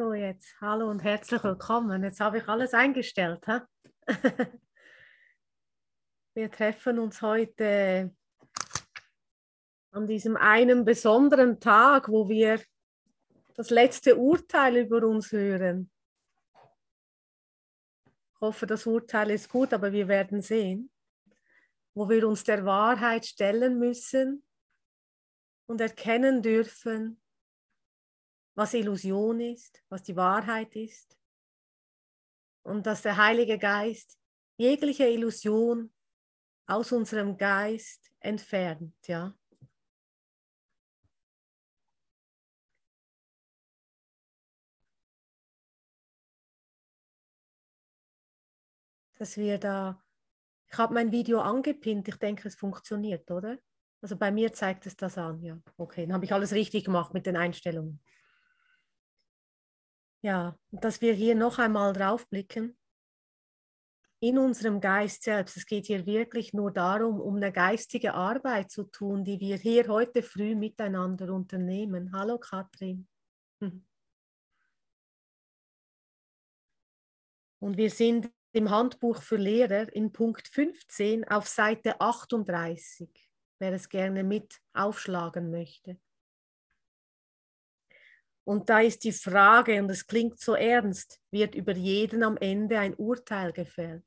[0.00, 2.02] So, jetzt hallo und herzlich willkommen.
[2.02, 3.44] Jetzt habe ich alles eingestellt.
[3.44, 3.58] He?
[6.34, 8.10] Wir treffen uns heute
[9.90, 12.62] an diesem einen besonderen Tag, wo wir
[13.56, 15.90] das letzte Urteil über uns hören.
[18.32, 20.90] Ich hoffe, das Urteil ist gut, aber wir werden sehen,
[21.92, 24.42] wo wir uns der Wahrheit stellen müssen
[25.66, 27.19] und erkennen dürfen,
[28.60, 31.16] was Illusion ist, was die Wahrheit ist.
[32.62, 34.18] Und dass der Heilige Geist
[34.58, 35.90] jegliche Illusion
[36.66, 39.34] aus unserem Geist entfernt, ja.
[49.18, 50.04] Dass wir da,
[50.70, 53.58] ich habe mein Video angepinnt, ich denke, es funktioniert, oder?
[54.02, 55.58] Also bei mir zeigt es das an, ja.
[55.78, 58.02] Okay, dann habe ich alles richtig gemacht mit den Einstellungen.
[60.22, 62.76] Ja, dass wir hier noch einmal drauf blicken.
[64.22, 65.56] In unserem Geist selbst.
[65.56, 69.88] Es geht hier wirklich nur darum, um eine geistige Arbeit zu tun, die wir hier
[69.88, 72.12] heute früh miteinander unternehmen.
[72.12, 73.08] Hallo Katrin.
[77.62, 83.08] Und wir sind im Handbuch für Lehrer in Punkt 15 auf Seite 38,
[83.58, 85.98] wer es gerne mit aufschlagen möchte.
[88.50, 92.80] Und da ist die Frage, und es klingt so ernst, wird über jeden am Ende
[92.80, 94.02] ein Urteil gefällt?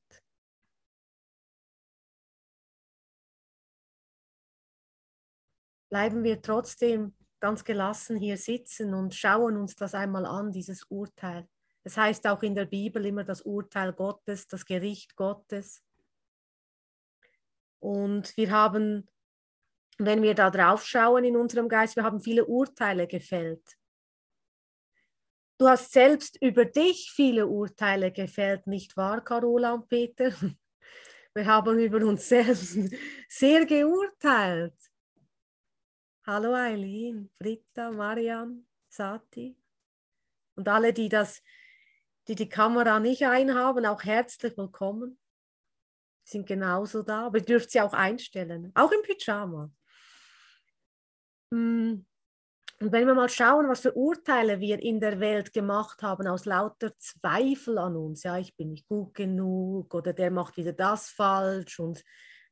[5.90, 11.48] Bleiben wir trotzdem ganz gelassen hier sitzen und schauen uns das einmal an, dieses Urteil.
[11.86, 15.82] Es heißt auch in der Bibel immer das Urteil Gottes, das Gericht Gottes.
[17.80, 19.08] Und wir haben,
[20.00, 23.78] wenn wir da drauf schauen in unserem Geist, wir haben viele Urteile gefällt.
[25.64, 30.30] Du hast selbst über dich viele Urteile gefällt, nicht wahr, Carola und Peter?
[31.34, 32.78] Wir haben über uns selbst
[33.30, 34.76] sehr geurteilt.
[36.28, 39.56] Hallo Eileen, Britta, Marian, Sati
[40.56, 41.42] und alle, die das,
[42.28, 45.18] die die Kamera nicht einhaben, auch herzlich willkommen.
[46.26, 49.72] Sie sind genauso da, aber ihr dürft sie auch einstellen, auch im Pyjama.
[51.54, 52.06] Hm.
[52.84, 56.44] Und wenn wir mal schauen, was für Urteile wir in der Welt gemacht haben, aus
[56.44, 61.10] lauter Zweifel an uns, ja, ich bin nicht gut genug oder der macht wieder das
[61.10, 62.04] falsch und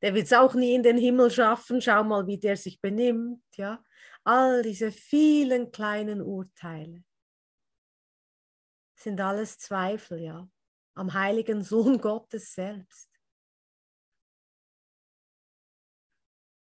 [0.01, 3.43] der wird es auch nie in den Himmel schaffen, schau mal, wie der sich benimmt,
[3.57, 3.83] ja.
[4.23, 7.03] All diese vielen kleinen Urteile
[8.95, 10.47] sind alles Zweifel, ja,
[10.95, 13.09] am heiligen Sohn Gottes selbst.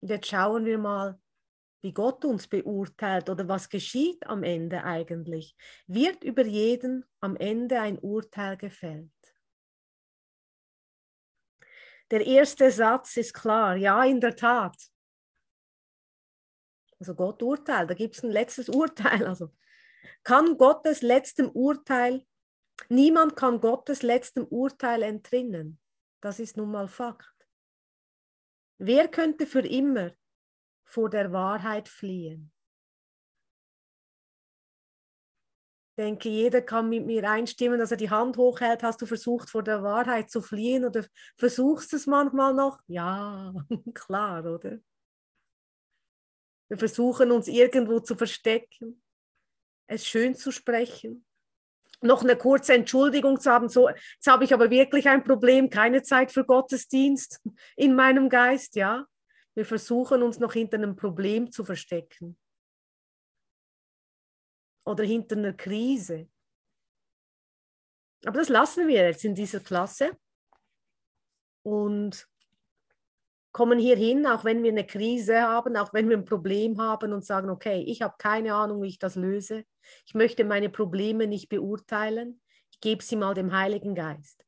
[0.03, 1.19] Und jetzt schauen wir mal,
[1.83, 5.57] wie Gott uns beurteilt oder was geschieht am Ende eigentlich,
[5.87, 9.11] wird über jeden am Ende ein Urteil gefällt.
[12.11, 14.77] Der erste Satz ist klar, ja, in der Tat.
[16.99, 19.27] Also Gott urteilt, da gibt es ein letztes Urteil.
[19.27, 19.51] Also
[20.23, 22.25] kann Gottes letztem Urteil,
[22.89, 25.81] niemand kann Gottes letztem Urteil entrinnen.
[26.21, 27.35] Das ist nun mal Fakt.
[28.79, 30.13] Wer könnte für immer
[30.87, 32.53] vor der Wahrheit fliehen.
[35.91, 38.83] Ich denke, jeder kann mit mir einstimmen, dass er die Hand hochhält.
[38.83, 41.05] Hast du versucht, vor der Wahrheit zu fliehen oder
[41.39, 42.81] versuchst es manchmal noch?
[42.87, 43.55] Ja,
[43.95, 44.79] klar, oder?
[46.69, 49.03] Wir versuchen uns irgendwo zu verstecken,
[49.87, 51.25] es schön zu sprechen,
[52.03, 53.69] noch eine kurze Entschuldigung zu haben.
[53.69, 57.41] So, jetzt habe ich aber wirklich ein Problem, keine Zeit für Gottesdienst
[57.77, 59.07] in meinem Geist, ja.
[59.57, 62.39] Wir versuchen uns noch hinter einem Problem zu verstecken
[64.85, 66.29] oder hinter einer Krise.
[68.27, 70.17] Aber das lassen wir jetzt in dieser Klasse
[71.63, 72.29] und
[73.53, 77.15] kommen hier hin, auch wenn wir eine Krise haben, auch wenn wir ein Problem haben
[77.15, 79.65] und sagen, okay, ich habe keine Ahnung, wie ich das löse.
[80.05, 82.43] Ich möchte meine Probleme nicht beurteilen.
[82.71, 84.46] Ich gebe sie mal dem Heiligen Geist.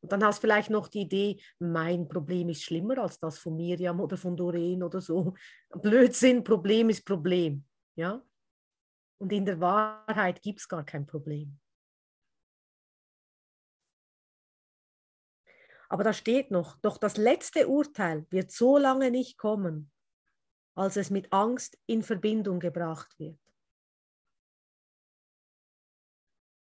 [0.00, 3.56] Und dann hast du vielleicht noch die Idee, mein Problem ist schlimmer als das von
[3.56, 5.34] Miriam oder von Doreen oder so.
[5.70, 7.64] Blödsinn, Problem ist Problem.
[7.96, 8.22] Ja?
[9.18, 11.58] Und in der Wahrheit gibt es gar kein Problem.
[15.88, 19.90] Aber da steht noch, doch das letzte Urteil wird so lange nicht kommen,
[20.74, 23.38] als es mit Angst in Verbindung gebracht wird.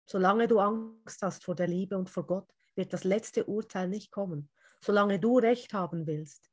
[0.07, 4.11] Solange du Angst hast vor der Liebe und vor Gott, wird das letzte Urteil nicht
[4.11, 4.49] kommen,
[4.81, 6.49] solange du Recht haben willst.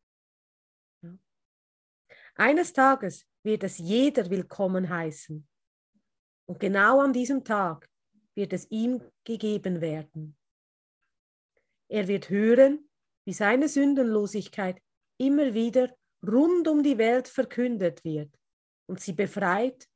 [1.02, 1.16] Ja.
[2.36, 5.46] Eines Tages wird es jeder willkommen heißen.
[6.46, 7.88] Und genau an diesem Tag
[8.34, 10.36] wird es ihm gegeben werden.
[11.88, 12.88] Er wird hören,
[13.24, 14.80] wie seine Sündenlosigkeit
[15.18, 15.94] immer wieder
[16.26, 18.34] rund um die Welt verkündet wird
[18.86, 19.88] und sie befreit,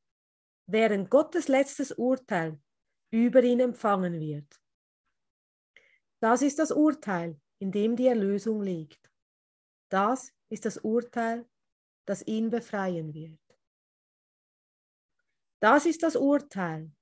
[0.66, 2.60] während Gottes letztes Urteil
[3.10, 4.60] über ihn empfangen wird.
[6.20, 9.10] Das ist das Urteil, in dem die Erlösung liegt.
[9.88, 11.48] Das ist das Urteil,
[12.06, 13.38] das ihn befreien wird.
[15.60, 16.92] Das ist das Urteil,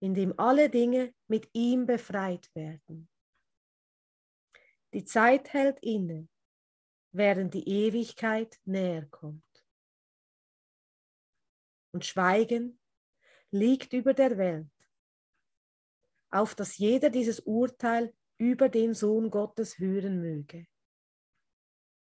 [0.00, 3.08] in dem alle Dinge mit ihm befreit werden.
[4.92, 6.28] Die Zeit hält inne,
[7.12, 9.42] während die Ewigkeit näher kommt.
[11.92, 12.80] Und Schweigen
[13.50, 14.70] liegt über der Welt,
[16.30, 18.12] auf dass jeder dieses Urteil
[18.44, 20.66] über den Sohn Gottes hören möge.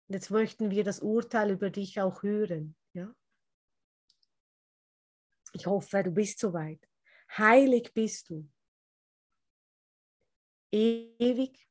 [0.08, 2.76] Jetzt möchten wir das Urteil über dich auch hören.
[2.94, 3.14] Ja?
[5.54, 6.86] Ich hoffe, du bist soweit.
[7.38, 8.50] Heilig bist du.
[10.72, 11.70] Ewig,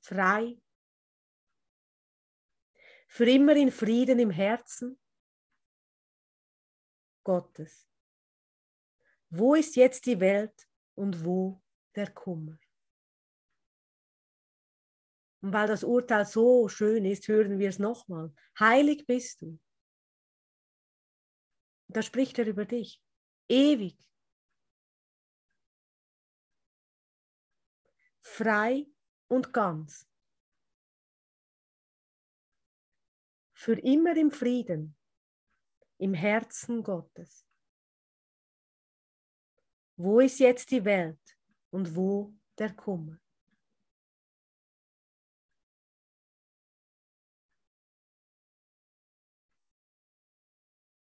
[0.00, 0.60] frei,
[3.08, 5.00] für immer in Frieden im Herzen
[7.24, 7.88] Gottes.
[9.30, 11.62] Wo ist jetzt die Welt und wo
[11.94, 12.58] der Kummer?
[15.42, 18.32] Und weil das Urteil so schön ist, hören wir es nochmal.
[18.58, 19.58] Heilig bist du.
[21.88, 23.02] Da spricht er über dich.
[23.48, 23.96] Ewig.
[28.20, 28.86] Frei
[29.28, 30.06] und ganz.
[33.54, 34.96] Für immer im Frieden,
[35.98, 37.46] im Herzen Gottes.
[39.96, 41.39] Wo ist jetzt die Welt
[41.70, 43.18] und wo der Kummer?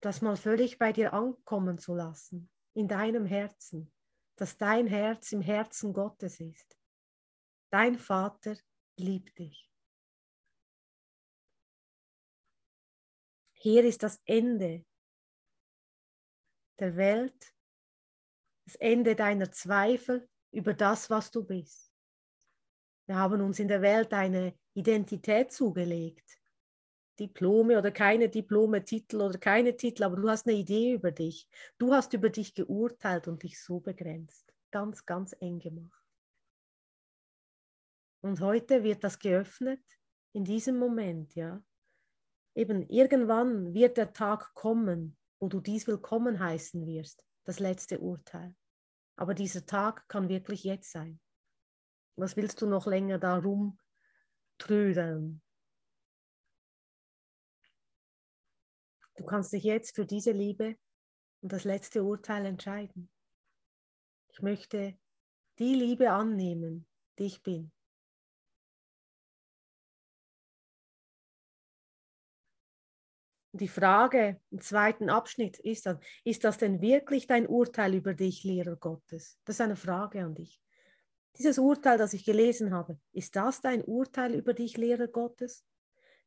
[0.05, 3.91] das mal völlig bei dir ankommen zu lassen, in deinem Herzen,
[4.35, 6.77] dass dein Herz im Herzen Gottes ist.
[7.71, 8.55] Dein Vater
[8.97, 9.67] liebt dich.
[13.53, 14.85] Hier ist das Ende
[16.77, 17.55] der Welt,
[18.65, 21.91] das Ende deiner Zweifel über das, was du bist.
[23.07, 26.39] Wir haben uns in der Welt eine Identität zugelegt,
[27.19, 31.47] Diplome oder keine Diplome, Titel oder keine Titel, aber du hast eine Idee über dich.
[31.77, 34.53] Du hast über dich geurteilt und dich so begrenzt.
[34.71, 36.03] Ganz, ganz eng gemacht.
[38.21, 39.83] Und heute wird das geöffnet,
[40.33, 41.63] in diesem Moment, ja.
[42.55, 48.55] Eben irgendwann wird der Tag kommen, wo du dies willkommen heißen wirst, das letzte Urteil.
[49.15, 51.19] Aber dieser Tag kann wirklich jetzt sein.
[52.17, 53.37] Was willst du noch länger da
[54.57, 55.41] rumtrödeln?
[59.15, 60.77] Du kannst dich jetzt für diese Liebe
[61.41, 63.09] und das letzte Urteil entscheiden.
[64.29, 64.97] Ich möchte
[65.59, 66.85] die Liebe annehmen,
[67.17, 67.71] die ich bin.
[73.55, 78.43] Die Frage im zweiten Abschnitt ist dann, ist das denn wirklich dein Urteil über dich,
[78.43, 79.39] Lehrer Gottes?
[79.45, 80.61] Das ist eine Frage an dich.
[81.37, 85.65] Dieses Urteil, das ich gelesen habe, ist das dein Urteil über dich, Lehrer Gottes?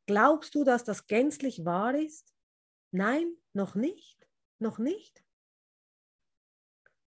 [0.06, 2.34] Glaubst du, dass das gänzlich wahr ist?
[2.92, 4.26] Nein, noch nicht,
[4.58, 5.22] noch nicht.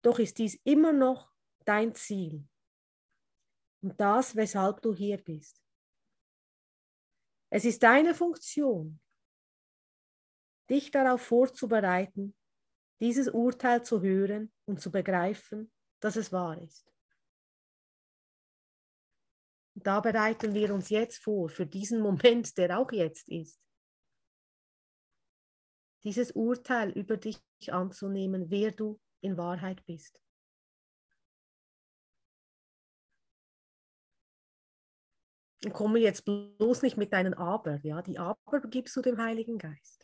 [0.02, 1.32] Doch ist dies immer noch
[1.64, 2.46] dein Ziel
[3.80, 5.62] und das, weshalb du hier bist.
[7.48, 9.00] Es ist deine Funktion,
[10.70, 12.34] dich darauf vorzubereiten,
[13.00, 16.86] dieses Urteil zu hören und zu begreifen, dass es wahr ist.
[19.74, 23.60] da bereiten wir uns jetzt vor für diesen Moment, der auch jetzt ist
[26.04, 30.20] dieses Urteil über dich anzunehmen, wer du in Wahrheit bist.
[35.62, 39.58] Und komme jetzt bloß nicht mit deinen Aber, ja, die Aber gibst du dem Heiligen
[39.58, 39.99] Geist.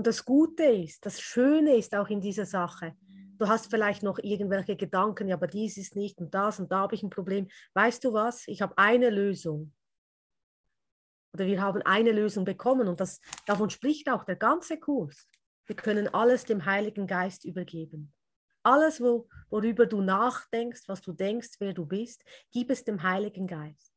[0.00, 2.96] Und das Gute ist, das Schöne ist auch in dieser Sache,
[3.36, 6.78] du hast vielleicht noch irgendwelche Gedanken, ja, aber dies ist nicht und das und da
[6.78, 7.48] habe ich ein Problem.
[7.74, 8.48] Weißt du was?
[8.48, 9.74] Ich habe eine Lösung
[11.34, 15.28] oder wir haben eine Lösung bekommen und das, davon spricht auch der ganze Kurs.
[15.66, 18.14] Wir können alles dem Heiligen Geist übergeben.
[18.62, 23.46] Alles, wo, worüber du nachdenkst, was du denkst, wer du bist, gib es dem Heiligen
[23.46, 23.92] Geist.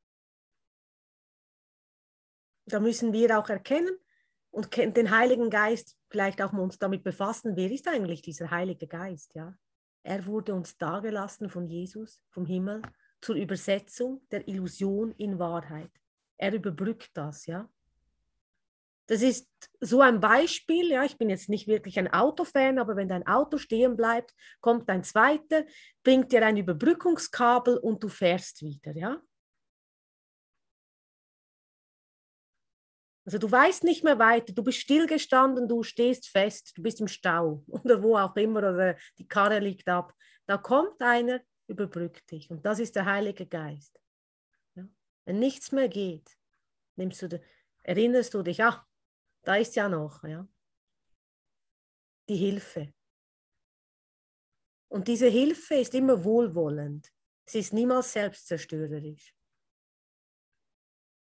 [2.66, 3.98] Da müssen wir auch erkennen
[4.54, 9.34] und den Heiligen Geist vielleicht auch uns damit befassen, wer ist eigentlich dieser Heilige Geist,
[9.34, 9.56] ja?
[10.04, 12.82] Er wurde uns dargelassen von Jesus, vom Himmel,
[13.22, 15.90] zur Übersetzung der Illusion in Wahrheit.
[16.38, 17.68] Er überbrückt das, ja.
[19.08, 23.10] Das ist so ein Beispiel, ja, ich bin jetzt nicht wirklich ein Autofan, aber wenn
[23.10, 25.66] dein Auto stehen bleibt, kommt ein zweiter,
[26.04, 29.20] bringt dir ein Überbrückungskabel und du fährst wieder, ja.
[33.26, 37.08] Also du weißt nicht mehr weiter, du bist stillgestanden, du stehst fest, du bist im
[37.08, 40.14] Stau oder wo auch immer oder die Karre liegt ab.
[40.46, 44.00] Da kommt einer, überbrückt dich und das ist der Heilige Geist.
[44.76, 44.88] Ja?
[45.26, 46.30] Wenn nichts mehr geht,
[46.96, 47.42] nimmst du,
[47.84, 48.86] erinnerst du dich, ah,
[49.44, 50.48] da ist ja noch, ja,
[52.30, 52.94] die Hilfe.
[54.90, 57.12] Und diese Hilfe ist immer wohlwollend.
[57.46, 59.36] Sie ist niemals selbstzerstörerisch.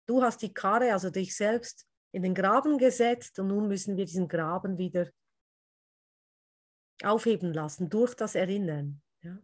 [0.08, 4.06] Du hast die Karre, also dich selbst, in den Graben gesetzt und nun müssen wir
[4.06, 5.10] diesen Graben wieder
[7.02, 9.02] aufheben lassen durch das Erinnern.
[9.22, 9.38] Ja?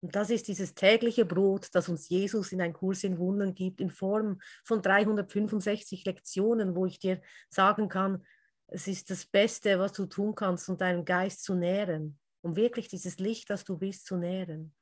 [0.00, 3.80] Und das ist dieses tägliche Brot, das uns Jesus in ein Kurs in Wundern gibt,
[3.80, 8.26] in Form von 365 Lektionen, wo ich dir sagen kann,
[8.66, 12.88] es ist das Beste, was du tun kannst, um deinen Geist zu nähren, um wirklich
[12.88, 14.74] dieses Licht, das du bist, zu nähren.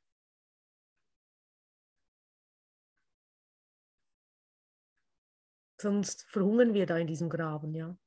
[5.79, 7.97] Sonst verhungern wir da in diesem Graben, ja.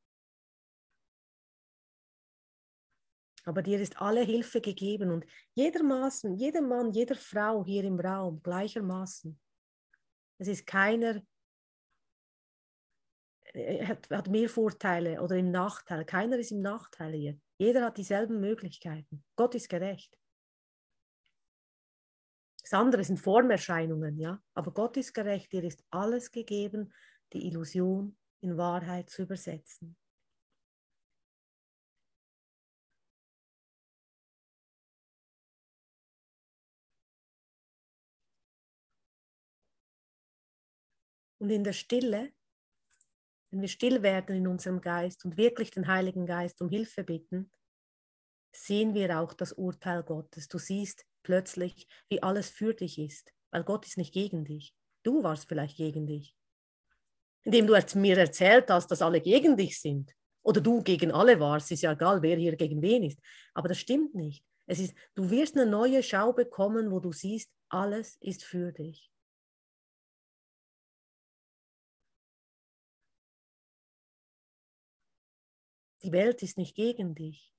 [3.44, 5.24] Aber dir ist alle Hilfe gegeben und
[5.54, 9.40] jedermaßen, jeder Mann, jeder Frau hier im Raum gleichermaßen.
[10.38, 11.22] Es ist keiner,
[13.52, 16.04] er hat, hat mehr Vorteile oder im Nachteil.
[16.04, 17.40] Keiner ist im Nachteil hier.
[17.58, 19.24] Jeder hat dieselben Möglichkeiten.
[19.36, 20.16] Gott ist gerecht.
[22.62, 24.40] Das andere sind Formerscheinungen, ja.
[24.54, 26.92] Aber Gott ist gerecht, dir ist alles gegeben,
[27.32, 29.96] die Illusion in Wahrheit zu übersetzen.
[41.38, 42.32] Und in der Stille,
[43.50, 47.50] wenn wir still werden in unserem Geist und wirklich den Heiligen Geist um Hilfe bitten,
[48.54, 50.48] sehen wir auch das Urteil Gottes.
[50.48, 54.74] Du siehst plötzlich, wie alles für dich ist, weil Gott ist nicht gegen dich.
[55.02, 56.36] Du warst vielleicht gegen dich
[57.44, 60.14] indem du mir erzählt hast, dass alle gegen dich sind.
[60.42, 63.18] Oder du gegen alle warst, ist ja egal, wer hier gegen wen ist.
[63.54, 64.44] Aber das stimmt nicht.
[64.66, 69.10] Es ist, du wirst eine neue Schau bekommen, wo du siehst, alles ist für dich.
[76.02, 77.52] Die Welt ist nicht gegen dich.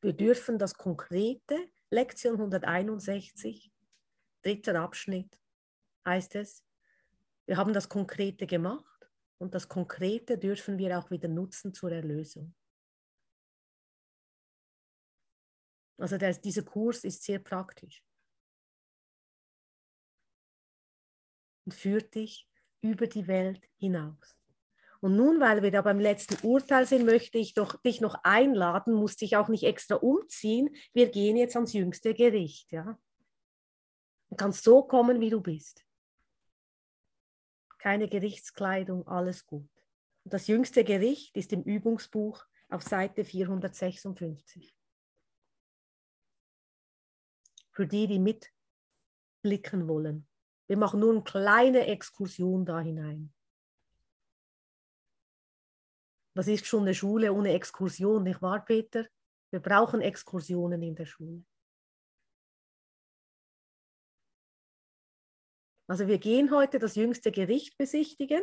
[0.00, 1.58] Wir dürfen das Konkrete,
[1.90, 3.70] Lektion 161,
[4.42, 5.38] dritter Abschnitt,
[6.06, 6.62] heißt es,
[7.48, 12.54] wir haben das Konkrete gemacht und das Konkrete dürfen wir auch wieder nutzen zur Erlösung.
[15.96, 18.04] Also der, dieser Kurs ist sehr praktisch
[21.64, 22.46] und führt dich
[22.82, 24.36] über die Welt hinaus.
[25.00, 28.92] Und nun, weil wir da beim letzten Urteil sind, möchte ich doch, dich noch einladen,
[28.92, 30.76] musst dich auch nicht extra umziehen.
[30.92, 32.70] Wir gehen jetzt ans jüngste Gericht.
[32.72, 33.00] Ja?
[34.28, 35.87] Du kannst so kommen, wie du bist
[37.78, 39.68] keine Gerichtskleidung, alles gut.
[40.24, 44.74] Und das jüngste Gericht ist im Übungsbuch auf Seite 456.
[47.70, 50.26] Für die, die mitblicken wollen.
[50.66, 53.32] Wir machen nur eine kleine Exkursion da hinein.
[56.34, 59.06] Was ist schon eine Schule ohne Exkursion, nicht wahr, Peter?
[59.50, 61.44] Wir brauchen Exkursionen in der Schule.
[65.88, 68.42] Also wir gehen heute das jüngste Gericht besichtigen.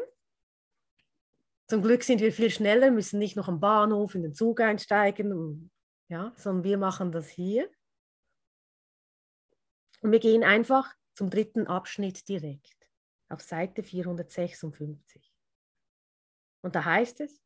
[1.68, 5.72] Zum Glück sind wir viel schneller, müssen nicht noch am Bahnhof in den Zug einsteigen,
[6.10, 7.70] ja, sondern wir machen das hier.
[10.02, 12.76] Und wir gehen einfach zum dritten Abschnitt direkt
[13.30, 15.32] auf Seite 456.
[16.62, 17.42] Und da heißt es,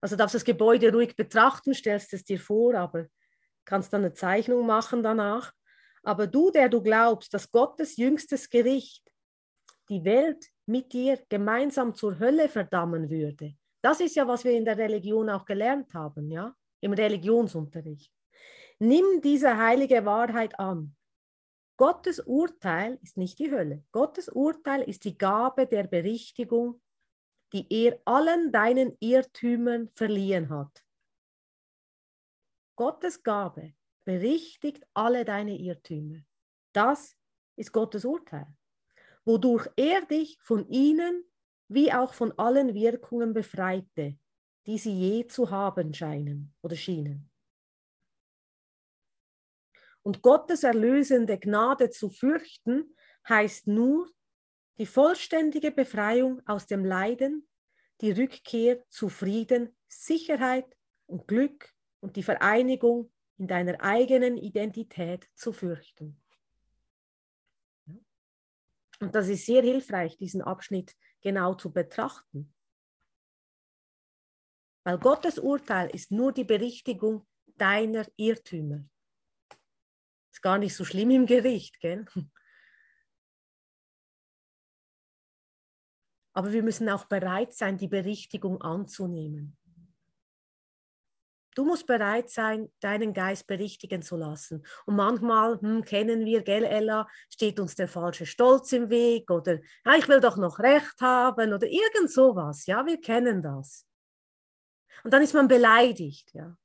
[0.00, 3.06] also darfst das Gebäude ruhig betrachten, stellst es dir vor, aber
[3.64, 5.52] kannst dann eine Zeichnung machen danach.
[6.02, 9.10] Aber du, der du glaubst, dass Gottes jüngstes Gericht
[9.88, 14.64] die Welt mit dir gemeinsam zur Hölle verdammen würde, das ist ja, was wir in
[14.64, 18.12] der Religion auch gelernt haben, ja, im Religionsunterricht.
[18.78, 20.96] Nimm diese heilige Wahrheit an.
[21.76, 23.84] Gottes Urteil ist nicht die Hölle.
[23.90, 26.80] Gottes Urteil ist die Gabe der Berichtigung,
[27.52, 30.84] die er allen deinen Irrtümern verliehen hat.
[32.76, 33.74] Gottes Gabe
[34.10, 36.18] berichtigt alle deine Irrtümer.
[36.72, 37.16] Das
[37.54, 38.48] ist Gottes Urteil,
[39.24, 41.24] wodurch er dich von ihnen
[41.68, 44.18] wie auch von allen Wirkungen befreite,
[44.66, 47.30] die sie je zu haben scheinen oder schienen.
[50.02, 52.96] Und Gottes erlösende Gnade zu fürchten,
[53.28, 54.10] heißt nur,
[54.78, 57.48] die vollständige Befreiung aus dem Leiden,
[58.00, 60.76] die Rückkehr zu Frieden, Sicherheit
[61.06, 66.22] und Glück und die Vereinigung in deiner eigenen Identität zu fürchten.
[69.00, 72.54] Und das ist sehr hilfreich, diesen Abschnitt genau zu betrachten.
[74.84, 78.84] Weil Gottes Urteil ist nur die Berichtigung deiner Irrtümer.
[80.30, 82.04] Ist gar nicht so schlimm im Gericht, gell?
[86.34, 89.56] Aber wir müssen auch bereit sein, die Berichtigung anzunehmen.
[91.60, 94.64] Du musst bereit sein, deinen Geist berichtigen zu lassen.
[94.86, 99.58] Und manchmal hm, kennen wir, gell, Ella, steht uns der falsche Stolz im Weg oder
[99.84, 102.64] ja, ich will doch noch Recht haben oder irgend sowas.
[102.64, 103.84] Ja, wir kennen das.
[105.04, 106.32] Und dann ist man beleidigt.
[106.32, 106.56] Ja.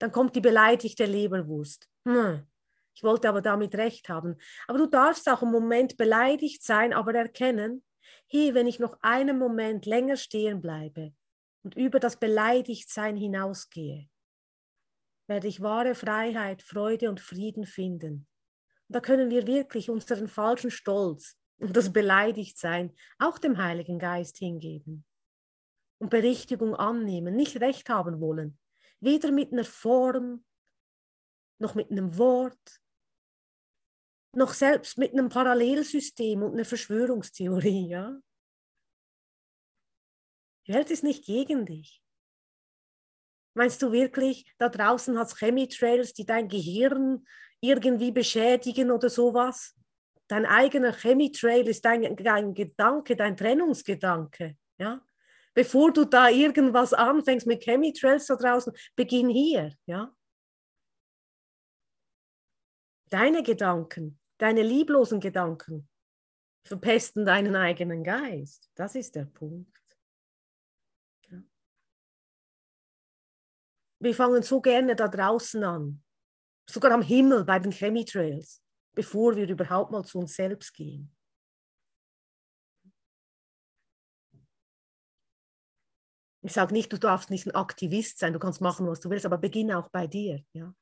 [0.00, 1.88] Dann kommt die beleidigte Leberwurst.
[2.04, 2.46] Hm,
[2.94, 4.36] ich wollte aber damit Recht haben.
[4.68, 7.82] Aber du darfst auch im Moment beleidigt sein, aber erkennen,
[8.28, 11.14] hey, wenn ich noch einen Moment länger stehen bleibe
[11.62, 14.10] und über das Beleidigtsein hinausgehe,
[15.26, 18.26] werde ich wahre Freiheit, Freude und Frieden finden.
[18.88, 24.38] Und da können wir wirklich unseren falschen Stolz und das Beleidigtsein auch dem Heiligen Geist
[24.38, 25.04] hingeben
[25.98, 28.58] und Berichtigung annehmen, nicht recht haben wollen,
[29.00, 30.44] weder mit einer Form
[31.58, 32.82] noch mit einem Wort,
[34.32, 37.88] noch selbst mit einem Parallelsystem und einer Verschwörungstheorie.
[37.88, 38.20] Ja?
[40.66, 42.02] Die Welt ist nicht gegen dich.
[43.56, 47.26] Meinst du wirklich, da draußen hat es Chemtrails, die dein Gehirn
[47.60, 49.74] irgendwie beschädigen oder sowas?
[50.28, 54.58] Dein eigener Chemtrail ist dein, dein Gedanke, dein Trennungsgedanke.
[54.76, 55.00] Ja?
[55.54, 59.72] Bevor du da irgendwas anfängst mit Chemtrails da draußen, beginn hier.
[59.86, 60.14] Ja?
[63.08, 65.88] Deine Gedanken, deine lieblosen Gedanken
[66.62, 68.70] verpesten deinen eigenen Geist.
[68.74, 69.80] Das ist der Punkt.
[74.06, 76.00] Wir fangen so gerne da draußen an,
[76.64, 78.62] sogar am Himmel bei den Chemtrails,
[78.94, 81.12] bevor wir überhaupt mal zu uns selbst gehen.
[86.40, 89.26] Ich sage nicht, du darfst nicht ein Aktivist sein, du kannst machen, was du willst,
[89.26, 90.44] aber beginne auch bei dir.
[90.52, 90.72] Ja?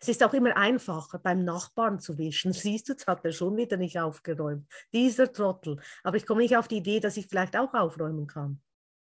[0.00, 2.52] Es ist auch immer einfacher, beim Nachbarn zu wischen.
[2.54, 4.66] Siehst du, jetzt hat er schon wieder nicht aufgeräumt.
[4.94, 5.78] Dieser Trottel.
[6.04, 8.62] Aber ich komme nicht auf die Idee, dass ich vielleicht auch aufräumen kann.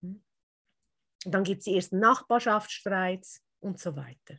[0.01, 0.21] Hm?
[1.23, 4.37] Und dann gibt es die ersten Nachbarschaftsstreits und so weiter.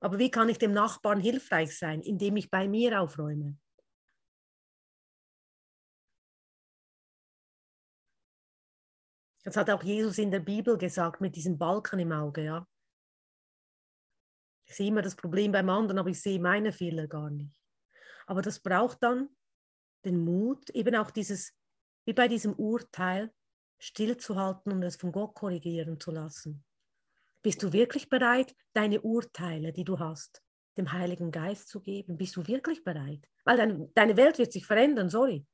[0.00, 3.58] Aber wie kann ich dem Nachbarn hilfreich sein, indem ich bei mir aufräume?
[9.42, 12.68] Das hat auch Jesus in der Bibel gesagt mit diesem Balken im Auge, ja.
[14.68, 17.60] Ich sehe immer das Problem beim anderen, aber ich sehe meine Fehler gar nicht.
[18.26, 19.28] Aber das braucht dann
[20.04, 21.52] den Mut, eben auch dieses,
[22.04, 23.32] wie bei diesem Urteil,
[23.78, 26.64] stillzuhalten und es von Gott korrigieren zu lassen.
[27.42, 30.42] Bist du wirklich bereit, deine Urteile, die du hast,
[30.76, 32.16] dem Heiligen Geist zu geben?
[32.16, 33.28] Bist du wirklich bereit?
[33.44, 35.46] Weil dein, deine Welt wird sich verändern, sorry.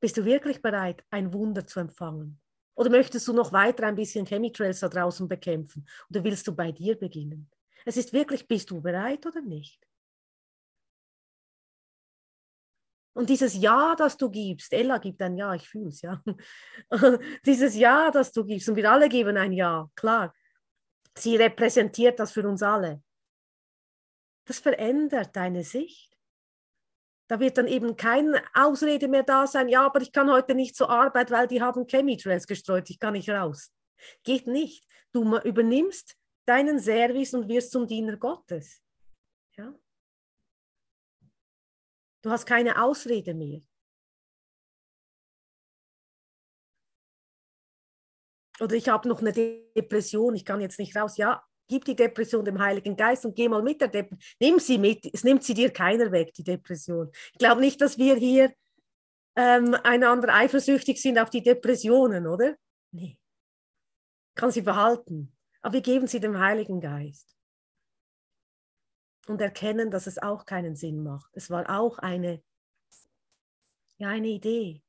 [0.00, 2.40] Bist du wirklich bereit, ein Wunder zu empfangen?
[2.76, 5.86] Oder möchtest du noch weiter ein bisschen Chemtrails da draußen bekämpfen?
[6.10, 7.50] Oder willst du bei dir beginnen?
[7.84, 9.86] Es ist wirklich, bist du bereit oder nicht?
[13.14, 16.22] Und dieses Ja, das du gibst, Ella gibt ein Ja, ich fühle es, ja.
[17.46, 20.34] dieses Ja, das du gibst, und wir alle geben ein Ja, klar.
[21.16, 23.02] Sie repräsentiert das für uns alle.
[24.46, 26.18] Das verändert deine Sicht.
[27.28, 30.76] Da wird dann eben keine Ausrede mehr da sein, ja, aber ich kann heute nicht
[30.76, 33.72] zur Arbeit, weil die haben Chemtrails gestreut, ich kann nicht raus.
[34.24, 34.86] Geht nicht.
[35.12, 38.82] Du übernimmst deinen Service und wirst zum Diener Gottes.
[39.56, 39.72] Ja?
[42.24, 43.60] Du hast keine Ausrede mehr.
[48.60, 51.18] Oder ich habe noch eine Depression, ich kann jetzt nicht raus.
[51.18, 54.36] Ja, gib die Depression dem Heiligen Geist und geh mal mit der Depression.
[54.40, 57.10] Nimm sie mit, es nimmt sie dir keiner weg, die Depression.
[57.32, 58.54] Ich glaube nicht, dass wir hier
[59.36, 62.56] ähm, einander eifersüchtig sind auf die Depressionen, oder?
[62.92, 63.18] Nee.
[64.34, 65.36] Kann sie behalten.
[65.60, 67.33] Aber wir geben sie dem Heiligen Geist
[69.28, 71.30] und erkennen, dass es auch keinen Sinn macht.
[71.34, 72.42] Es war auch eine,
[73.98, 74.82] ja, eine Idee.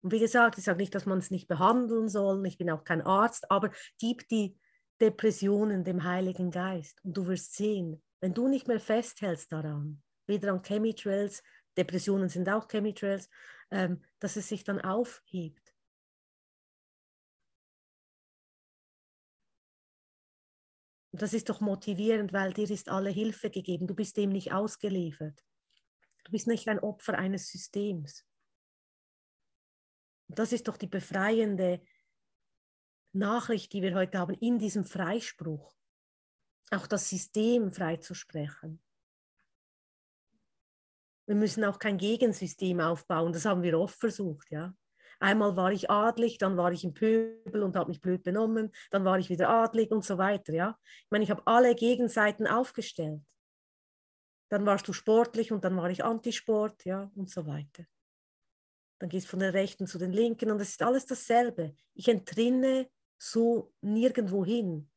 [0.00, 2.84] Und wie gesagt, ich sage nicht, dass man es nicht behandeln soll, ich bin auch
[2.84, 4.56] kein Arzt, aber gib die
[5.00, 10.52] Depressionen dem Heiligen Geist und du wirst sehen, wenn du nicht mehr festhältst daran, weder
[10.52, 11.42] an Chemitrails,
[11.76, 13.28] Depressionen sind auch Chemitrails,
[13.70, 15.67] ähm, dass es sich dann aufhebt.
[21.22, 23.86] Das ist doch motivierend, weil dir ist alle Hilfe gegeben.
[23.86, 25.44] Du bist dem nicht ausgeliefert.
[26.24, 28.26] Du bist nicht ein Opfer eines Systems.
[30.28, 31.80] Und das ist doch die befreiende
[33.12, 35.74] Nachricht, die wir heute haben, in diesem Freispruch.
[36.70, 38.82] Auch das System freizusprechen.
[41.26, 43.32] Wir müssen auch kein Gegensystem aufbauen.
[43.32, 44.74] Das haben wir oft versucht, ja.
[45.20, 49.04] Einmal war ich adlig, dann war ich im Pöbel und habe mich blöd benommen, dann
[49.04, 50.78] war ich wieder adlig und so weiter, ja.
[50.84, 53.20] Ich meine, ich habe alle Gegenseiten aufgestellt.
[54.48, 57.84] Dann warst du sportlich und dann war ich Antisport, ja, und so weiter.
[59.00, 61.74] Dann gehst du von der Rechten zu den Linken und es ist alles dasselbe.
[61.94, 62.88] Ich entrinne
[63.20, 64.88] so nirgendwo hin.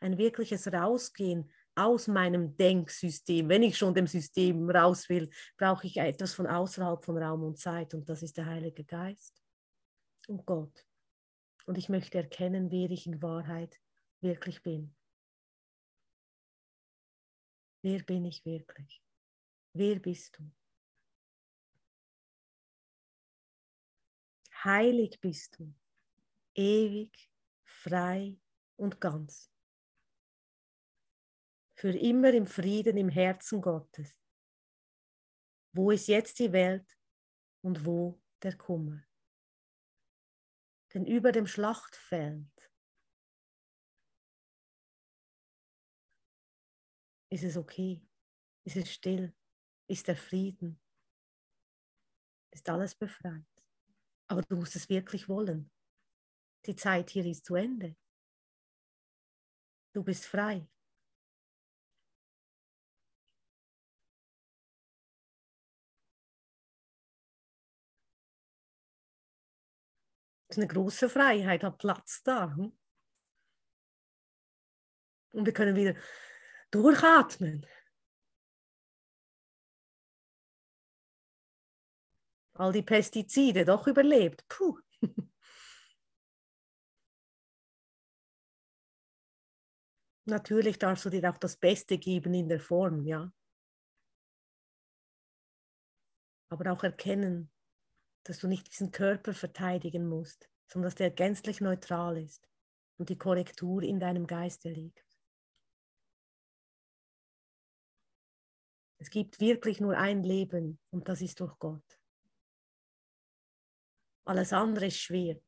[0.00, 3.48] Ein wirkliches Rausgehen aus meinem Denksystem.
[3.48, 7.58] Wenn ich schon dem System raus will, brauche ich etwas von außerhalb von Raum und
[7.58, 9.45] Zeit und das ist der Heilige Geist
[10.26, 10.86] und Gott.
[11.66, 13.80] Und ich möchte erkennen, wer ich in Wahrheit
[14.20, 14.94] wirklich bin.
[17.82, 19.02] Wer bin ich wirklich?
[19.72, 20.50] Wer bist du?
[24.64, 25.72] Heilig bist du,
[26.54, 27.30] ewig,
[27.64, 28.36] frei
[28.76, 29.50] und ganz
[31.76, 34.18] für immer im Frieden im Herzen Gottes.
[35.72, 36.98] Wo ist jetzt die Welt
[37.60, 39.05] und wo der Kummer?
[40.96, 42.72] Denn über dem Schlachtfeld
[47.30, 48.00] ist es okay,
[48.64, 49.36] ist es still,
[49.90, 50.80] ist der Frieden,
[52.50, 53.44] ist alles befreit.
[54.26, 55.70] Aber du musst es wirklich wollen.
[56.64, 57.94] Die Zeit hier ist zu Ende.
[59.92, 60.66] Du bist frei.
[70.56, 72.56] Eine große Freiheit, hat Platz da.
[75.32, 75.94] Und wir können wieder
[76.70, 77.66] durchatmen.
[82.54, 84.48] All die Pestizide doch überlebt.
[84.48, 84.78] Puh.
[90.24, 93.32] Natürlich darfst du dir auch das Beste geben in der Form, ja.
[96.48, 97.52] Aber auch erkennen,
[98.28, 102.48] dass du nicht diesen Körper verteidigen musst, sondern dass der gänzlich neutral ist
[102.98, 105.04] und die Korrektur in deinem Geiste liegt.
[108.98, 112.00] Es gibt wirklich nur ein Leben und das ist durch Gott.
[114.24, 115.40] Alles andere ist schwer.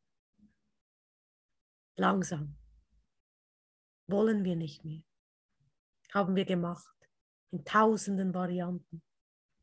[1.97, 2.57] Langsam.
[4.07, 5.03] Wollen wir nicht mehr.
[6.13, 6.95] Haben wir gemacht.
[7.51, 9.03] In tausenden Varianten.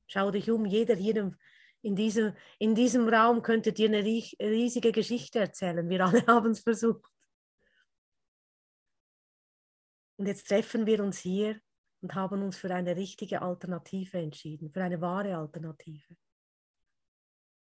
[0.08, 1.38] Schau dich um, jeder hier
[1.86, 5.88] in diesem, in diesem Raum könntet ihr eine riesige Geschichte erzählen.
[5.88, 7.12] Wir alle haben es versucht.
[10.17, 11.62] Und jetzt treffen wir uns hier
[12.02, 16.17] und haben uns für eine richtige Alternative entschieden, für eine wahre Alternative.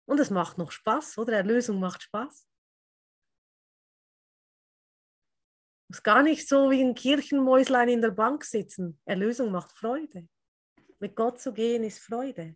[0.05, 1.33] Und es macht noch Spaß, oder?
[1.37, 2.47] Erlösung macht Spaß.
[5.89, 9.01] Es ist gar nicht so wie ein Kirchenmäuslein in der Bank sitzen.
[9.05, 10.29] Erlösung macht Freude.
[10.99, 12.55] Mit Gott zu gehen ist Freude.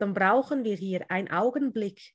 [0.00, 2.14] Dann brauchen wir hier einen Augenblick.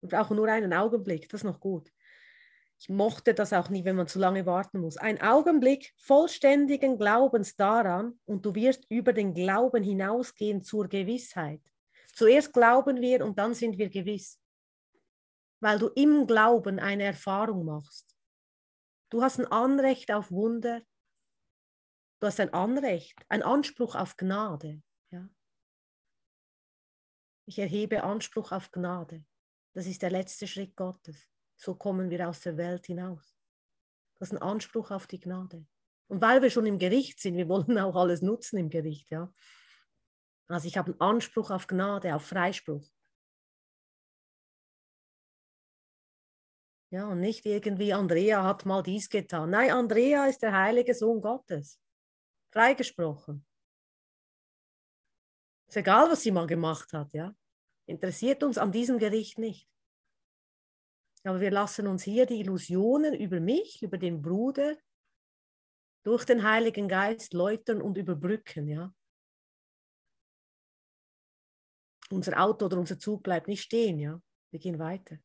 [0.00, 1.90] Wir brauchen nur einen Augenblick, das ist noch gut.
[2.78, 4.96] Ich mochte das auch nie, wenn man zu lange warten muss.
[4.96, 11.62] Ein Augenblick vollständigen Glaubens daran und du wirst über den Glauben hinausgehen zur Gewissheit.
[12.12, 14.40] Zuerst glauben wir und dann sind wir gewiss,
[15.60, 18.14] weil du im Glauben eine Erfahrung machst.
[19.10, 20.82] Du hast ein Anrecht auf Wunder,
[22.20, 24.82] du hast ein Anrecht, ein Anspruch auf Gnade.
[27.46, 29.24] Ich erhebe Anspruch auf Gnade.
[29.74, 31.28] Das ist der letzte Schritt Gottes.
[31.56, 33.36] So kommen wir aus der Welt hinaus.
[34.18, 35.66] Das ist ein Anspruch auf die Gnade.
[36.06, 39.32] Und weil wir schon im Gericht sind, wir wollen auch alles nutzen im Gericht, ja.
[40.48, 42.86] Also ich habe einen Anspruch auf Gnade, auf Freispruch.
[46.90, 49.50] Ja, und nicht irgendwie Andrea hat mal dies getan.
[49.50, 51.80] Nein, Andrea ist der heilige Sohn Gottes.
[52.52, 53.44] Freigesprochen.
[55.74, 57.34] Ist egal, was sie mal gemacht hat, ja.
[57.86, 59.68] Interessiert uns an diesem Gericht nicht.
[61.24, 64.76] Aber wir lassen uns hier die Illusionen über mich, über den Bruder,
[66.04, 68.94] durch den Heiligen Geist läutern und überbrücken, ja.
[72.08, 74.22] Unser Auto oder unser Zug bleibt nicht stehen, ja.
[74.52, 75.18] Wir gehen weiter.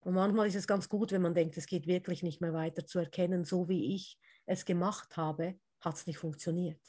[0.00, 2.84] Und manchmal ist es ganz gut, wenn man denkt, es geht wirklich nicht mehr weiter
[2.84, 4.18] zu erkennen, so wie ich
[4.50, 6.80] es gemacht habe, hat es nicht funktioniert.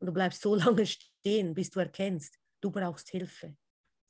[0.00, 3.56] Und du bleibst so lange stehen, bis du erkennst, du brauchst Hilfe.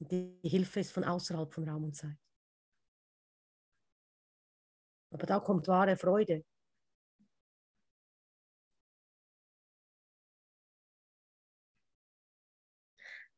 [0.01, 2.19] Und die Hilfe ist von außerhalb von Raum und Zeit.
[5.11, 6.45] Aber da kommt wahre Freude.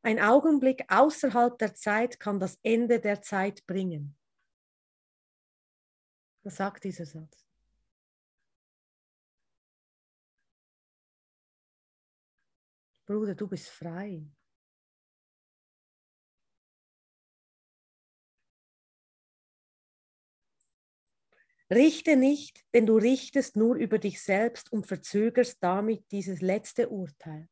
[0.01, 4.17] Ein Augenblick außerhalb der Zeit kann das Ende der Zeit bringen.
[6.43, 7.46] Was sagt dieser Satz?
[13.07, 14.27] Bruder, du bist frei.
[21.69, 27.47] Richte nicht, denn du richtest nur über dich selbst und verzögerst damit dieses letzte Urteil.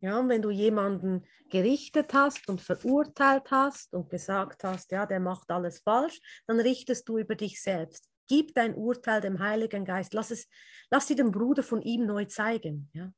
[0.00, 5.20] Ja, und wenn du jemanden gerichtet hast und verurteilt hast und gesagt hast, ja, der
[5.20, 8.13] macht alles falsch, dann richtest du über dich selbst.
[8.26, 10.14] Gib dein Urteil dem Heiligen Geist.
[10.14, 10.48] Lass, es,
[10.90, 12.90] lass sie dem Bruder von ihm neu zeigen.
[12.92, 13.12] Ja.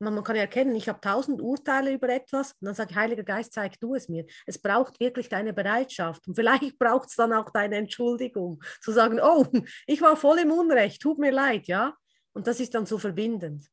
[0.00, 3.52] Man, kann erkennen, ich habe tausend Urteile über etwas und dann sage ich, Heiliger Geist,
[3.52, 4.26] zeig du es mir.
[4.44, 9.20] Es braucht wirklich deine Bereitschaft und vielleicht braucht es dann auch deine Entschuldigung, zu sagen,
[9.22, 9.46] oh,
[9.86, 11.96] ich war voll im Unrecht, tut mir leid, ja.
[12.32, 13.70] Und das ist dann so verbindend.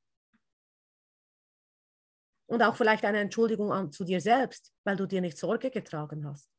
[2.45, 6.25] Und auch vielleicht eine Entschuldigung an, zu dir selbst, weil du dir nicht Sorge getragen
[6.27, 6.49] hast.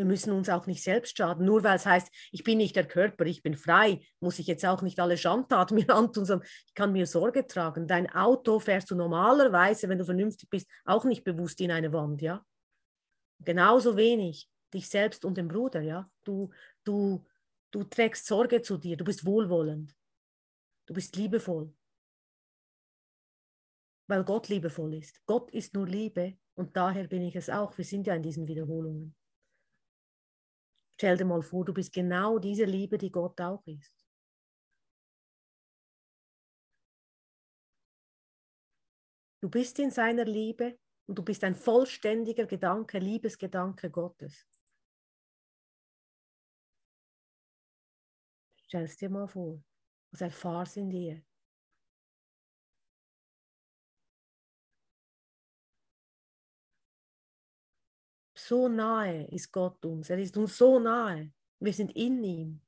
[0.00, 1.44] Wir müssen uns auch nicht selbst schaden.
[1.44, 4.64] Nur weil es heißt, ich bin nicht der Körper, ich bin frei, muss ich jetzt
[4.64, 7.86] auch nicht alle Schandtaten mir antun, sondern ich kann mir Sorge tragen.
[7.86, 12.22] Dein Auto fährst du normalerweise, wenn du vernünftig bist, auch nicht bewusst in eine Wand,
[12.22, 12.44] ja?
[13.44, 16.10] Genauso wenig dich selbst und den Bruder, ja?
[16.24, 16.50] Du,
[16.84, 17.24] du
[17.70, 19.96] Du trägst Sorge zu dir, du bist wohlwollend,
[20.86, 21.72] du bist liebevoll,
[24.08, 25.24] weil Gott liebevoll ist.
[25.24, 27.76] Gott ist nur Liebe und daher bin ich es auch.
[27.78, 29.14] Wir sind ja in diesen Wiederholungen.
[31.00, 33.90] Stell dir mal vor, du bist genau diese Liebe, die Gott auch ist.
[39.40, 44.46] Du bist in seiner Liebe und du bist ein vollständiger Gedanke, Liebesgedanke Gottes.
[48.66, 49.62] Stell es dir mal vor.
[50.12, 51.22] Also erfahr es in dir.
[58.50, 60.10] So nahe ist Gott uns.
[60.10, 61.32] Er ist uns so nahe.
[61.60, 62.60] Wir sind in ihm.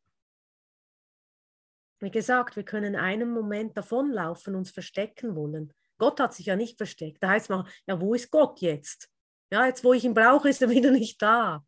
[1.99, 5.75] Wie gesagt, wir können einen Moment davonlaufen, uns verstecken wollen.
[5.99, 7.21] Gott hat sich ja nicht versteckt.
[7.21, 9.11] Da heißt man, ja, wo ist Gott jetzt?
[9.51, 11.67] Ja, jetzt, wo ich ihn brauche, ist er wieder nicht da.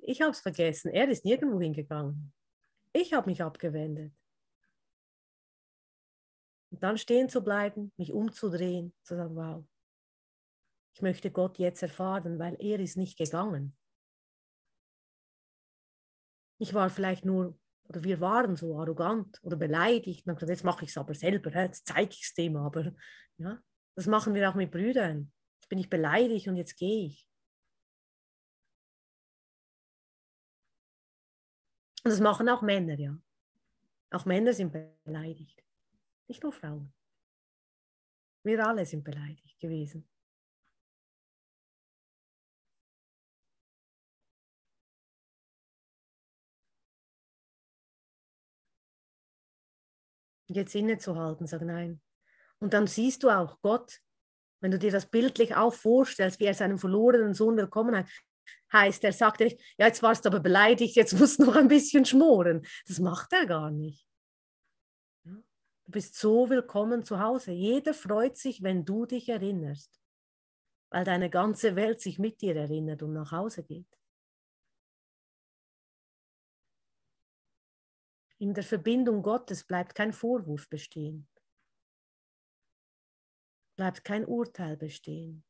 [0.00, 0.90] Ich habe es vergessen.
[0.90, 2.32] Er ist nirgendwo hingegangen.
[2.92, 4.12] Ich habe mich abgewendet.
[6.70, 9.64] Und dann stehen zu bleiben, mich umzudrehen, zu sagen, wow,
[10.94, 13.76] ich möchte Gott jetzt erfahren, weil er ist nicht gegangen.
[16.58, 20.26] Ich war vielleicht nur, oder wir waren so arrogant oder beleidigt.
[20.26, 22.94] Und gesagt, jetzt mache ich es aber selber, jetzt zeige ich es dem aber.
[23.38, 23.60] Ja,
[23.96, 25.32] das machen wir auch mit Brüdern.
[25.60, 27.26] Jetzt bin ich beleidigt und jetzt gehe ich.
[32.04, 33.16] Und das machen auch Männer, ja.
[34.10, 35.62] Auch Männer sind beleidigt.
[36.28, 36.92] Nicht nur Frauen.
[38.44, 40.11] Wir alle sind beleidigt gewesen.
[50.54, 52.00] Jetzt innezuhalten, sagen nein.
[52.58, 54.00] Und dann siehst du auch Gott,
[54.60, 58.06] wenn du dir das bildlich auch vorstellst, wie er seinen verlorenen Sohn willkommen hat,
[58.72, 61.68] heißt, er sagt nicht, ja, jetzt warst du aber beleidigt, jetzt musst du noch ein
[61.68, 62.64] bisschen schmoren.
[62.86, 64.06] Das macht er gar nicht.
[65.24, 67.50] Du bist so willkommen zu Hause.
[67.50, 70.00] Jeder freut sich, wenn du dich erinnerst,
[70.90, 73.88] weil deine ganze Welt sich mit dir erinnert und nach Hause geht.
[78.42, 81.28] In der Verbindung Gottes bleibt kein Vorwurf bestehen,
[83.76, 85.44] bleibt kein Urteil bestehen.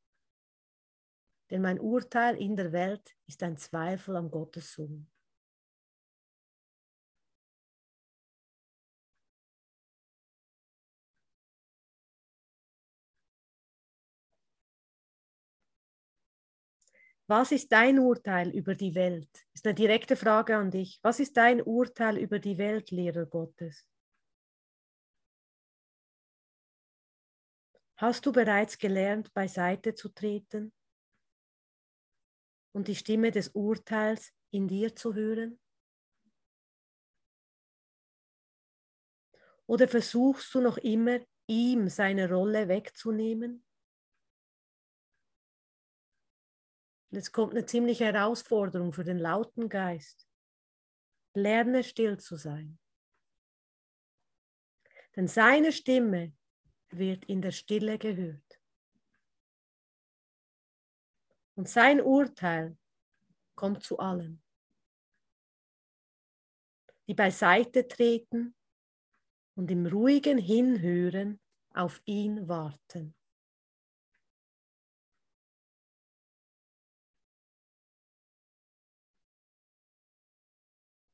[1.48, 5.11] Denn mein Urteil in der Welt ist ein Zweifel an Gottes Sohn.
[17.34, 19.30] Was ist dein Urteil über die Welt?
[19.54, 21.00] Ist eine direkte Frage an dich.
[21.00, 23.86] Was ist dein Urteil über die Welt, Lehrer Gottes?
[27.96, 30.74] Hast du bereits gelernt, beiseite zu treten?
[32.74, 35.58] und die Stimme des Urteils in dir zu hören?
[39.64, 43.64] Oder versuchst du noch immer, ihm seine Rolle wegzunehmen?
[47.12, 50.27] Jetzt kommt eine ziemliche Herausforderung für den lauten Geist.
[51.35, 52.79] Lerne still zu sein.
[55.14, 56.33] Denn seine Stimme
[56.88, 58.59] wird in der Stille gehört.
[61.55, 62.79] Und sein Urteil
[63.57, 64.42] kommt zu allen,
[67.09, 68.55] die beiseite treten
[69.55, 71.40] und im ruhigen Hinhören
[71.75, 73.14] auf ihn warten.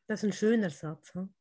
[0.09, 1.13] Das ist ein schöner Satz.
[1.15, 1.35] Hm?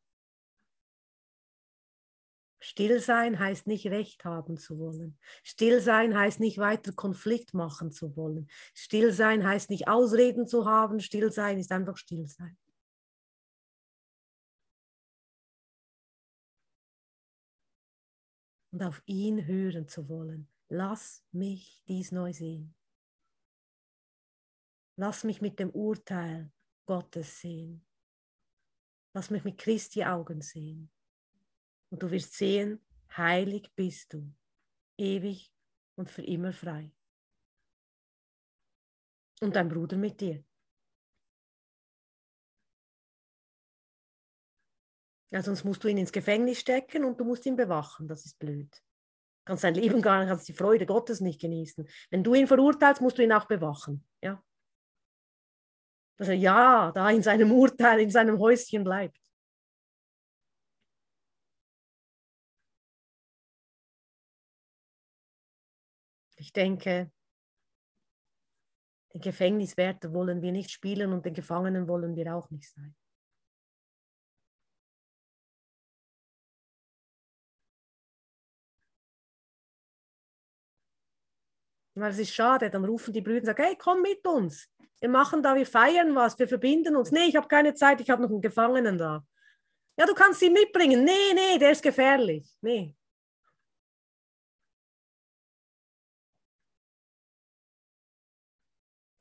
[2.60, 5.17] Still sein heißt nicht Recht haben zu wollen.
[5.43, 8.49] Still sein heißt nicht weiter Konflikt machen zu wollen.
[8.73, 10.99] Still sein heißt nicht Ausreden zu haben.
[10.99, 12.58] Still sein ist einfach still sein.
[18.73, 20.49] Und auf ihn hören zu wollen.
[20.67, 22.75] Lass mich dies neu sehen.
[24.97, 26.51] Lass mich mit dem Urteil
[26.86, 27.87] Gottes sehen.
[29.17, 30.91] Lass mich mit Christi Augen sehen.
[31.89, 32.86] Und du wirst sehen,
[33.17, 34.32] heilig bist du,
[34.95, 35.51] ewig
[35.95, 36.93] und für immer frei.
[39.41, 40.45] Und dein Bruder mit dir.
[45.32, 48.08] Ja, sonst musst du ihn ins Gefängnis stecken und du musst ihn bewachen.
[48.08, 48.71] Das ist blöd.
[48.71, 51.89] Du kannst sein Leben gar nicht, kannst die Freude Gottes nicht genießen.
[52.12, 54.08] Wenn du ihn verurteilst, musst du ihn auch bewachen.
[54.21, 54.43] Ja?
[56.17, 59.17] Dass er ja da in seinem Urteil, in seinem Häuschen bleibt.
[66.39, 67.12] Ich denke,
[69.13, 72.95] den Gefängniswärter wollen wir nicht spielen und den Gefangenen wollen wir auch nicht sein.
[81.99, 84.69] Weil es ist schade, dann rufen die Brüder und sagen, hey, komm mit uns.
[84.99, 87.12] Wir machen da, wir feiern was, wir verbinden uns.
[87.12, 89.25] Nee, ich habe keine Zeit, ich habe noch einen Gefangenen da.
[89.97, 91.03] Ja, du kannst ihn mitbringen.
[91.03, 92.47] Nee, nee, der ist gefährlich.
[92.62, 92.95] Nee.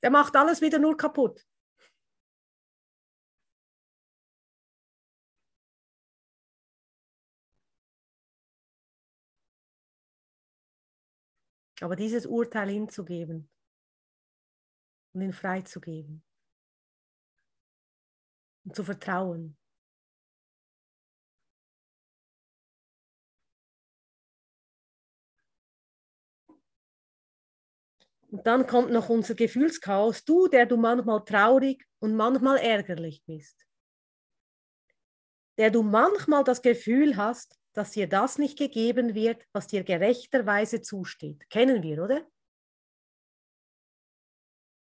[0.03, 1.43] Der macht alles wieder nur kaputt.
[11.81, 13.51] Aber dieses Urteil hinzugeben
[15.13, 16.23] und ihn freizugeben
[18.65, 19.57] und zu vertrauen.
[28.31, 33.65] Und dann kommt noch unser Gefühlschaos, du, der du manchmal traurig und manchmal ärgerlich bist.
[35.59, 40.81] Der du manchmal das Gefühl hast, dass dir das nicht gegeben wird, was dir gerechterweise
[40.83, 41.49] zusteht.
[41.51, 42.27] Kennen wir, oder?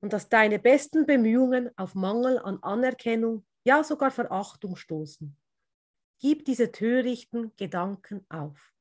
[0.00, 5.37] Und dass deine besten Bemühungen auf Mangel an Anerkennung, ja sogar Verachtung stoßen.
[6.20, 8.72] Gib diese törichten Gedanken auf.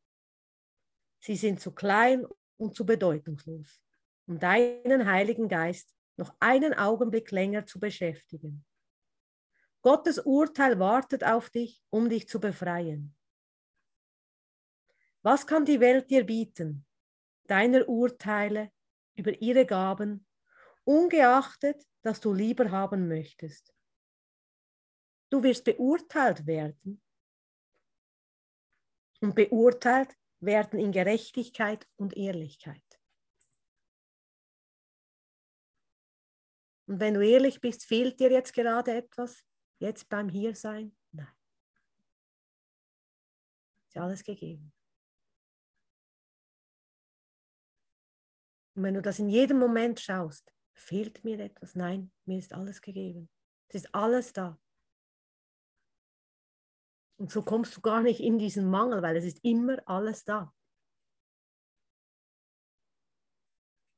[1.20, 2.26] Sie sind zu klein
[2.58, 3.82] und zu bedeutungslos
[4.28, 8.66] um deinen Heiligen Geist noch einen Augenblick länger zu beschäftigen.
[9.82, 13.16] Gottes Urteil wartet auf dich, um dich zu befreien.
[15.26, 16.86] Was kann die Welt dir bieten?
[17.48, 18.72] Deiner Urteile
[19.16, 20.28] über ihre Gaben,
[20.84, 23.74] ungeachtet, dass du lieber haben möchtest.
[25.32, 27.02] Du wirst beurteilt werden.
[29.20, 32.84] Und beurteilt werden in Gerechtigkeit und Ehrlichkeit.
[36.86, 39.44] Und wenn du ehrlich bist, fehlt dir jetzt gerade etwas?
[39.80, 40.96] Jetzt beim Hiersein?
[41.12, 41.34] Nein.
[43.88, 44.75] Ist alles gegeben.
[48.76, 51.76] Und wenn du das in jedem Moment schaust, fehlt mir etwas?
[51.76, 53.30] Nein, mir ist alles gegeben.
[53.70, 54.60] Es ist alles da.
[57.18, 60.54] Und so kommst du gar nicht in diesen Mangel, weil es ist immer alles da.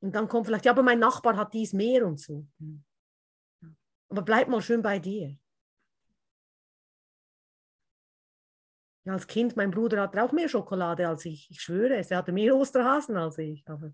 [0.00, 2.46] Und dann kommt vielleicht, ja, aber mein Nachbar hat dies mehr und so.
[4.08, 5.36] Aber bleib mal schön bei dir.
[9.04, 11.50] Als Kind, mein Bruder hatte auch mehr Schokolade als ich.
[11.50, 13.66] Ich schwöre es, er hatte mehr Osterhasen als ich.
[13.66, 13.92] Aber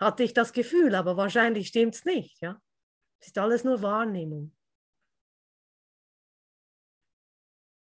[0.00, 2.40] hatte ich das Gefühl, aber wahrscheinlich stimmt es nicht.
[2.40, 2.60] Ja?
[3.20, 4.56] Es ist alles nur Wahrnehmung.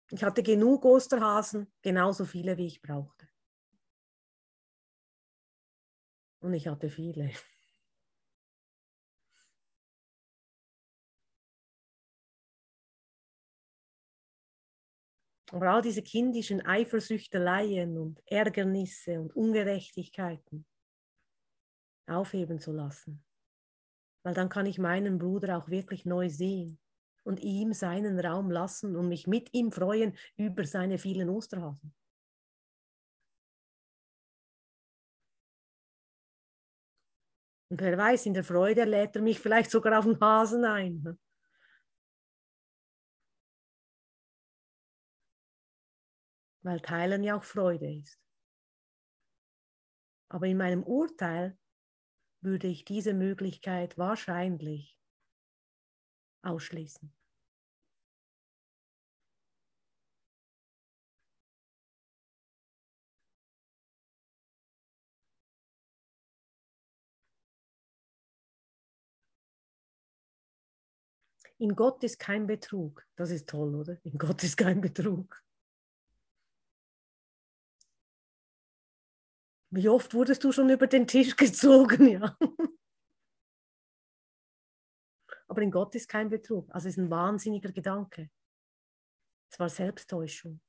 [0.09, 3.28] Ich hatte genug Osterhasen, genauso viele, wie ich brauchte.
[6.39, 7.32] Und ich hatte viele.
[15.51, 20.65] Aber all diese kindischen Eifersüchteleien und Ärgernisse und Ungerechtigkeiten
[22.08, 23.24] aufheben zu lassen.
[24.24, 26.80] Weil dann kann ich meinen Bruder auch wirklich neu sehen
[27.24, 31.93] und ihm seinen Raum lassen und mich mit ihm freuen über seine vielen Osterhasen.
[37.70, 41.01] Und wer weiß, in der Freude lädt er mich vielleicht sogar auf den Hasen ein.
[41.01, 41.18] Ne?
[46.64, 48.18] Weil Teilen ja auch Freude ist.
[50.30, 51.58] Aber in meinem Urteil
[52.47, 54.97] würde ich diese Möglichkeit wahrscheinlich
[56.43, 57.13] ausschließen.
[71.59, 73.05] In Gott ist kein Betrug.
[73.17, 73.97] Das ist toll, oder?
[74.03, 75.43] In Gott ist kein Betrug.
[79.70, 82.38] Wie oft wurdest du schon über den Tisch gezogen, ja?
[85.47, 86.70] Aber in Gott ist kein Betrug.
[86.74, 88.30] Also ist ein wahnsinniger Gedanke.
[89.49, 90.61] Es war Selbsttäuschung.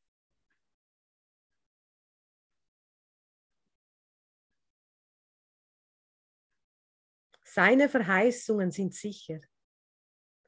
[7.45, 9.41] Seine Verheißungen sind sicher.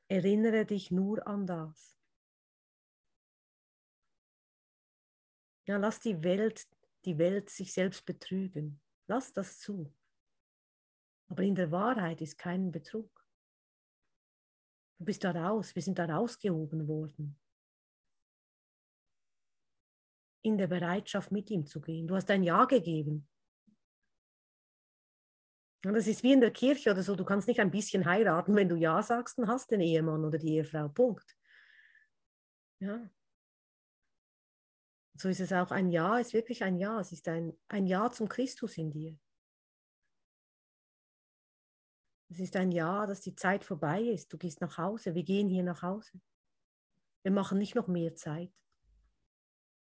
[0.06, 1.96] Erinnere dich nur an das.
[5.66, 6.66] Ja, lass die Welt,
[7.04, 8.80] die Welt sich selbst betrügen.
[9.06, 9.92] Lass das zu.
[11.28, 13.10] Aber in der Wahrheit ist kein Betrug.
[14.98, 17.38] Du bist da raus, wir sind da rausgehoben worden.
[20.42, 22.06] In der Bereitschaft, mit ihm zu gehen.
[22.06, 23.28] Du hast ein Ja gegeben.
[25.84, 28.54] Und das ist wie in der Kirche oder so, du kannst nicht ein bisschen heiraten,
[28.54, 31.36] wenn du Ja sagst, dann hast den Ehemann oder die Ehefrau, Punkt.
[32.80, 33.08] Ja.
[35.20, 38.10] So ist es auch, ein Ja ist wirklich ein Ja, es ist ein, ein Ja
[38.10, 39.18] zum Christus in dir.
[42.30, 45.50] Es ist ein Ja, dass die Zeit vorbei ist, du gehst nach Hause, wir gehen
[45.50, 46.22] hier nach Hause.
[47.22, 48.50] Wir machen nicht noch mehr Zeit.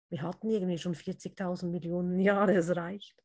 [0.08, 3.22] Wir hatten irgendwie schon 40.000 Millionen Jahre, es reicht.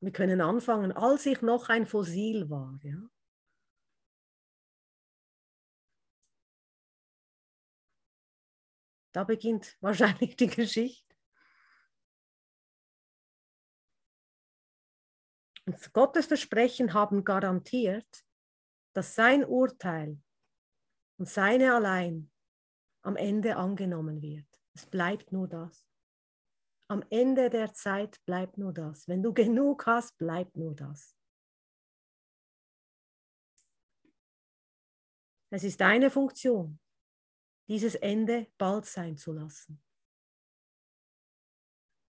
[0.00, 2.80] Wir können anfangen, als ich noch ein Fossil war.
[2.82, 2.98] Ja?
[9.16, 11.16] Da beginnt wahrscheinlich die Geschichte.
[15.64, 18.26] Und Gottes Versprechen haben garantiert,
[18.92, 20.20] dass sein Urteil
[21.18, 22.30] und seine allein
[23.02, 24.46] am Ende angenommen wird.
[24.74, 25.88] Es bleibt nur das.
[26.88, 29.08] Am Ende der Zeit bleibt nur das.
[29.08, 31.16] Wenn du genug hast, bleibt nur das.
[35.50, 36.78] Es ist deine Funktion,
[37.68, 39.82] dieses Ende bald sein zu lassen.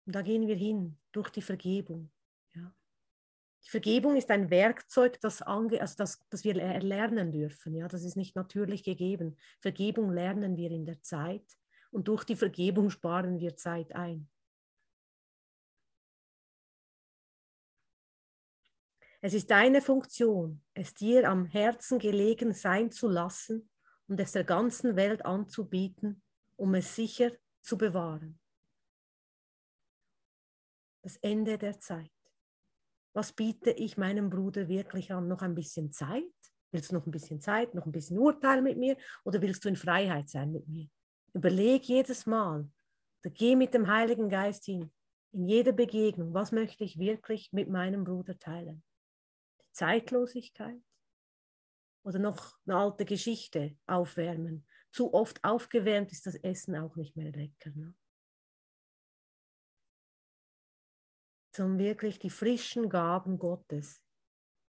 [0.07, 2.11] Und da gehen wir hin durch die Vergebung.
[2.55, 2.75] Ja.
[3.65, 7.75] Die Vergebung ist ein Werkzeug, das, ange also das, das wir erlernen dürfen.
[7.75, 7.89] Ja.
[7.89, 9.39] Das ist nicht natürlich gegeben.
[9.61, 11.47] Vergebung lernen wir in der Zeit
[11.91, 14.29] und durch die Vergebung sparen wir Zeit ein.
[19.23, 23.71] Es ist deine Funktion, es dir am Herzen gelegen sein zu lassen
[24.09, 26.23] und es der ganzen Welt anzubieten,
[26.57, 27.31] um es sicher
[27.63, 28.39] zu bewahren.
[31.03, 32.11] Das Ende der Zeit.
[33.15, 35.29] Was biete ich meinem Bruder wirklich an?
[35.29, 36.25] Noch ein bisschen Zeit?
[36.73, 39.69] Willst du noch ein bisschen Zeit, noch ein bisschen Urteil mit mir oder willst du
[39.69, 40.89] in Freiheit sein mit mir?
[41.33, 42.69] Überleg jedes Mal,
[43.23, 44.93] geh mit dem Heiligen Geist hin,
[45.33, 48.83] in jede Begegnung, was möchte ich wirklich mit meinem Bruder teilen?
[49.73, 50.81] Zeitlosigkeit
[52.05, 54.67] oder noch eine alte Geschichte aufwärmen.
[54.93, 57.71] Zu oft aufgewärmt ist das Essen auch nicht mehr lecker.
[57.75, 57.95] Ne?
[61.57, 64.03] Sondern wirklich die frischen Gaben Gottes.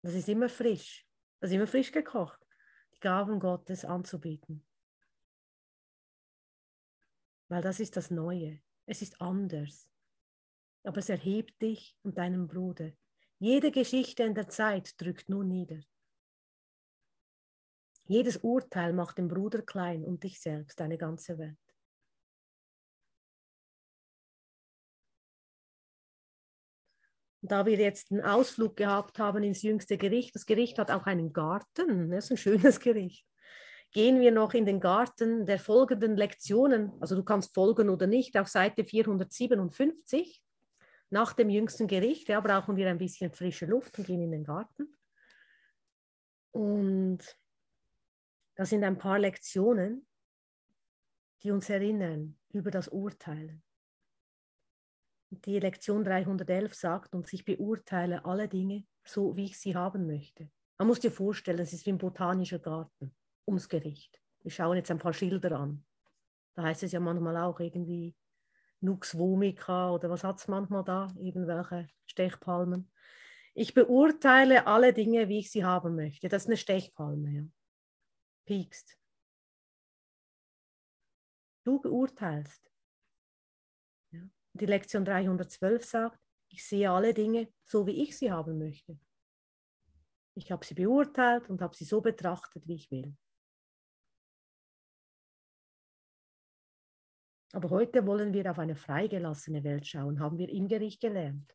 [0.03, 1.07] Das ist immer frisch.
[1.39, 2.41] Das ist immer frisch gekocht.
[2.95, 4.67] Die Gaben Gottes anzubieten.
[7.49, 8.61] Weil das ist das Neue.
[8.87, 9.89] Es ist anders.
[10.83, 12.91] Aber es erhebt dich und deinen Bruder.
[13.39, 15.81] Jede Geschichte in der Zeit drückt nur nieder.
[18.11, 21.57] Jedes Urteil macht den Bruder klein und dich selbst, deine ganze Welt.
[27.43, 31.33] da wir jetzt einen Ausflug gehabt haben ins jüngste Gericht, das Gericht hat auch einen
[31.33, 33.25] Garten, das ist ein schönes Gericht,
[33.93, 38.37] gehen wir noch in den Garten der folgenden Lektionen, also du kannst folgen oder nicht,
[38.37, 40.43] auf Seite 457
[41.11, 44.45] nach dem jüngsten Gericht ja, brauchen wir ein bisschen frische Luft und gehen in den
[44.45, 44.97] Garten.
[46.53, 47.21] Und
[48.61, 50.07] Das sind ein paar Lektionen,
[51.43, 53.63] die uns erinnern über das Urteilen.
[55.31, 60.51] Die Lektion 311 sagt uns, ich beurteile alle Dinge so, wie ich sie haben möchte.
[60.77, 64.21] Man muss dir vorstellen, es ist wie ein botanischer Garten ums Gericht.
[64.43, 65.83] Wir schauen jetzt ein paar Schilder an.
[66.53, 68.15] Da heißt es ja manchmal auch irgendwie
[68.83, 72.93] Nux vomica oder was hat es manchmal da, irgendwelche Stechpalmen.
[73.55, 76.29] Ich beurteile alle Dinge, wie ich sie haben möchte.
[76.29, 77.45] Das ist eine Stechpalme, ja.
[78.45, 78.99] Piekst.
[81.65, 82.71] Du beurteilst.
[84.55, 88.99] Die Lektion 312 sagt, ich sehe alle Dinge so, wie ich sie haben möchte.
[90.35, 93.17] Ich habe sie beurteilt und habe sie so betrachtet, wie ich will.
[97.53, 101.53] Aber heute wollen wir auf eine freigelassene Welt schauen, haben wir im Gericht gelernt.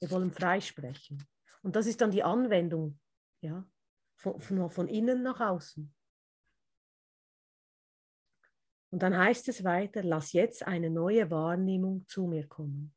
[0.00, 1.26] Wir wollen freisprechen.
[1.62, 3.00] Und das ist dann die Anwendung
[3.40, 3.68] ja,
[4.24, 5.94] von, von, von innen nach außen.
[8.90, 12.94] Und dann heißt es weiter, lass jetzt eine neue Wahrnehmung zu mir kommen.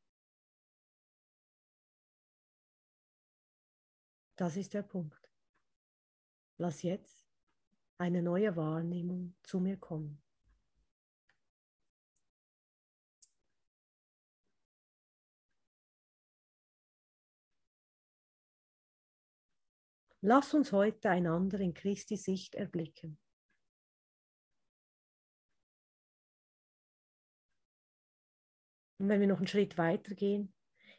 [4.35, 5.19] Das ist der Punkt.
[6.59, 7.27] Lass jetzt
[7.97, 10.21] eine neue Wahrnehmung zu mir kommen.
[20.29, 23.17] Lass uns heute einander in Christi Sicht erblicken.
[28.99, 30.53] Und wenn wir noch einen Schritt weiter gehen,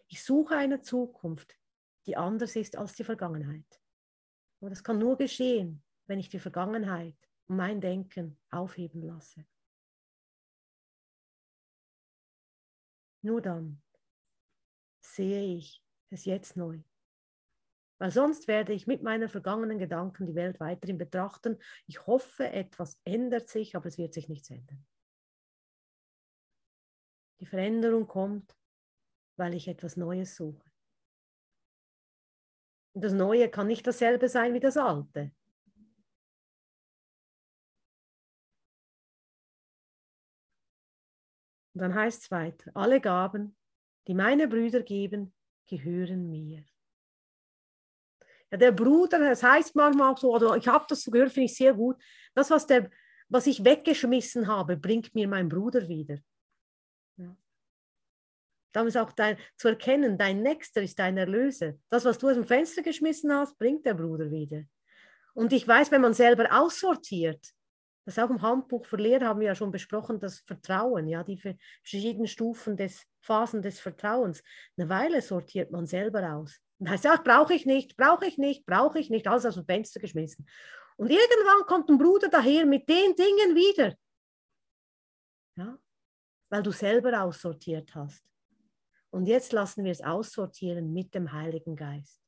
[0.07, 1.59] ich suche eine Zukunft,
[2.07, 3.83] die anders ist als die Vergangenheit.
[4.61, 7.19] Und das kann nur geschehen, wenn ich die Vergangenheit
[7.49, 9.45] und mein Denken aufheben lasse.
[13.21, 13.83] Nur dann
[15.03, 16.83] sehe ich es jetzt neu.
[17.99, 21.59] Weil sonst werde ich mit meinen vergangenen Gedanken die Welt weiterhin betrachten.
[21.87, 24.87] Ich hoffe, etwas ändert sich, aber es wird sich nichts ändern.
[27.41, 28.57] Die Veränderung kommt,
[29.37, 30.69] weil ich etwas Neues suche.
[32.95, 35.33] Und das Neue kann nicht dasselbe sein wie das Alte.
[41.75, 43.57] Und dann heißt es weiter, alle Gaben,
[44.09, 45.33] die meine Brüder geben,
[45.67, 46.65] gehören mir.
[48.51, 51.47] Ja, der Bruder, das heißt manchmal auch so, oder ich habe das so gehört, finde
[51.47, 51.97] ich sehr gut,
[52.35, 52.91] das, was, der,
[53.29, 56.19] was ich weggeschmissen habe, bringt mir mein Bruder wieder.
[57.17, 57.37] Ja.
[58.73, 61.75] Dann ist auch dein, zu erkennen, dein Nächster ist dein Erlöser.
[61.91, 64.63] Das, was du aus dem Fenster geschmissen hast, bringt der Bruder wieder.
[65.35, 67.55] Und ich weiß, wenn man selber aussortiert,
[68.05, 71.37] das auch im Handbuch für Lehrer haben wir ja schon besprochen, das Vertrauen, ja, die
[71.83, 74.43] verschiedenen Stufen des Phasen des Vertrauens.
[74.79, 76.59] Eine Weile sortiert man selber aus.
[76.79, 79.65] Und heißt, ja, brauche ich nicht, brauche ich nicht, brauche ich nicht, alles aus dem
[79.65, 80.49] Fenster geschmissen.
[80.97, 83.95] Und irgendwann kommt ein Bruder daher mit den Dingen wieder.
[85.57, 85.79] Ja,
[86.51, 88.25] weil du selber aussortiert hast.
[89.11, 92.21] Und jetzt lassen wir es aussortieren mit dem Heiligen Geist.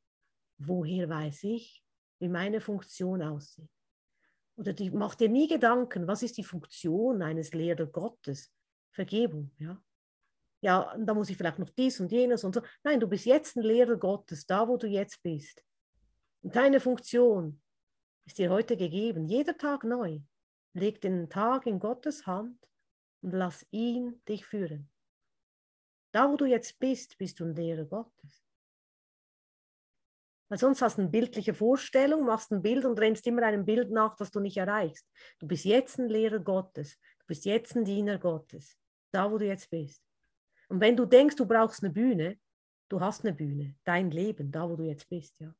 [0.59, 1.85] Woher weiß ich,
[2.19, 3.71] wie meine Funktion aussieht?
[4.57, 8.53] Oder die, mach dir nie Gedanken, was ist die Funktion eines Lehrer Gottes?
[8.93, 9.81] Vergebung, ja
[10.63, 12.63] ja, da muss ich vielleicht noch dies und jenes und so.
[12.83, 15.65] Nein, du bist jetzt ein Lehrer Gottes, da wo du jetzt bist.
[16.43, 17.61] Und deine Funktion
[18.27, 20.21] ist dir heute gegeben, jeder Tag neu.
[20.75, 22.59] Leg den Tag in Gottes Hand
[23.23, 24.91] und lass ihn dich führen.
[26.13, 28.45] Da wo du jetzt bist, bist du ein Lehrer Gottes.
[30.49, 33.91] Weil sonst hast du eine bildliche Vorstellung, machst ein Bild und rennst immer einem Bild
[33.93, 35.09] nach, das du nicht erreichst.
[35.39, 36.99] Du bist jetzt ein Lehrer Gottes.
[37.21, 38.77] Du bist jetzt ein Diener Gottes.
[39.13, 40.10] Da wo du jetzt bist.
[40.71, 42.39] Und wenn du denkst, du brauchst eine Bühne,
[42.89, 45.53] du hast eine Bühne, dein Leben, da wo du jetzt bist, ja.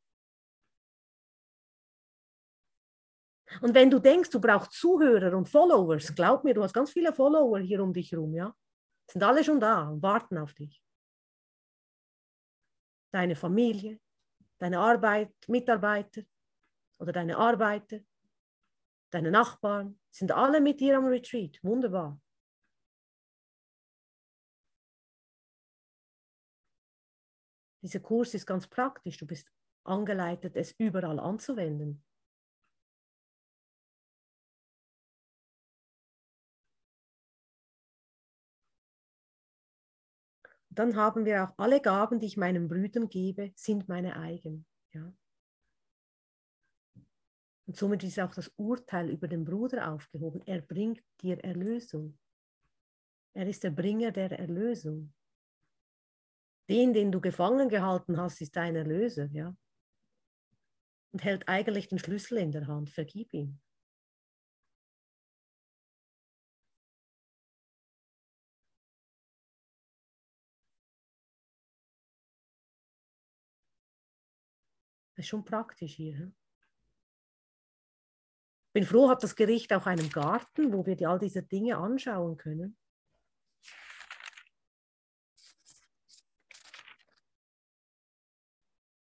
[3.61, 7.13] Und wenn du denkst, du brauchst Zuhörer und Followers, glaub mir, du hast ganz viele
[7.13, 8.55] Follower hier um dich herum, ja.
[9.11, 10.81] Sind alle schon da und warten auf dich.
[13.13, 13.99] Deine Familie,
[14.59, 16.23] deine Arbeit, Mitarbeiter
[17.01, 17.99] oder deine Arbeiter,
[19.11, 21.59] deine Nachbarn, sind alle mit dir am Retreat.
[21.65, 22.21] Wunderbar.
[27.83, 29.17] Dieser Kurs ist ganz praktisch.
[29.17, 29.51] Du bist
[29.85, 32.03] angeleitet, es überall anzuwenden.
[40.73, 44.67] Dann haben wir auch alle Gaben, die ich meinen Brüdern gebe, sind meine eigen.
[44.93, 45.13] Ja.
[47.67, 50.43] Und somit ist auch das Urteil über den Bruder aufgehoben.
[50.47, 52.19] Er bringt dir Erlösung.
[53.35, 55.13] Er ist der Bringer der Erlösung
[56.71, 59.55] den, den du gefangen gehalten hast, ist dein Erlöser, ja.
[61.13, 63.61] Und hält eigentlich den Schlüssel in der Hand, vergib ihm.
[75.17, 76.17] Das ist schon praktisch hier.
[76.19, 76.35] Hm?
[78.73, 82.37] bin froh, hat das Gericht auch einen Garten, wo wir die, all diese Dinge anschauen
[82.37, 82.80] können.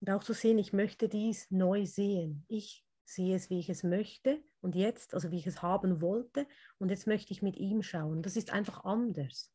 [0.04, 2.44] Und auch zu sehen, ich möchte dies neu sehen.
[2.48, 6.46] Ich sehe es, wie ich es möchte und jetzt, also wie ich es haben wollte
[6.76, 8.22] und jetzt möchte ich mit ihm schauen.
[8.22, 9.50] Das ist einfach anders.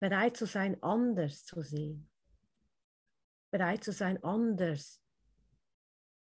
[0.00, 2.10] Bereit zu sein, anders zu sehen.
[3.52, 5.00] Bereit zu sein, anders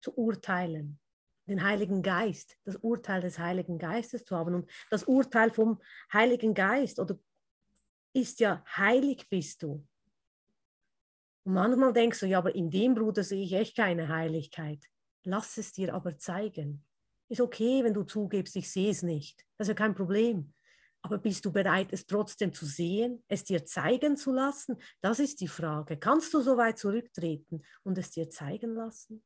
[0.01, 0.99] zu urteilen.
[1.47, 4.53] Den Heiligen Geist, das Urteil des Heiligen Geistes zu haben.
[4.53, 5.81] Und das Urteil vom
[6.11, 7.17] Heiligen Geist oder
[8.11, 9.87] ist ja, heilig bist du.
[11.43, 14.83] Und manchmal denkst du, ja, aber in dem Bruder sehe ich echt keine Heiligkeit.
[15.23, 16.85] Lass es dir aber zeigen.
[17.29, 19.45] Ist okay, wenn du zugibst, ich sehe es nicht.
[19.57, 20.53] Das ist ja kein Problem.
[21.01, 24.77] Aber bist du bereit, es trotzdem zu sehen, es dir zeigen zu lassen?
[25.01, 25.97] Das ist die Frage.
[25.97, 29.23] Kannst du so weit zurücktreten und es dir zeigen lassen?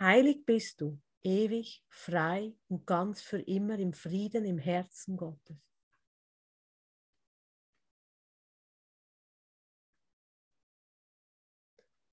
[0.00, 5.58] Heilig bist du, ewig, frei und ganz für immer im Frieden im Herzen Gottes.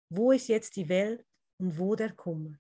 [0.10, 1.26] Wo ist jetzt die Welt
[1.60, 2.60] und wo der Kummer?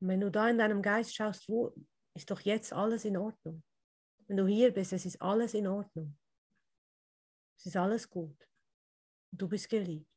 [0.00, 1.74] Und wenn du da in deinem Geist schaust, wo
[2.14, 3.64] ist doch jetzt alles in Ordnung?
[4.28, 6.16] Wenn du hier bist, es ist alles in Ordnung.
[7.58, 8.36] Es ist alles gut.
[9.32, 10.11] Du bist geliebt.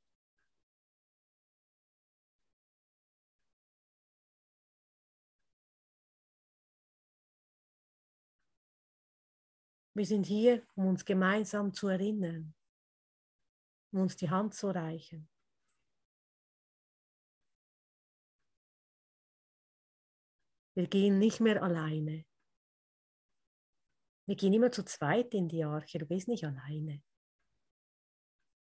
[9.95, 12.53] Wir sind hier, um uns gemeinsam zu erinnern,
[13.93, 15.29] um uns die Hand zu reichen.
[20.75, 22.25] Wir gehen nicht mehr alleine.
[24.27, 25.99] Wir gehen immer zu zweit in die Arche.
[25.99, 27.01] Du bist nicht alleine.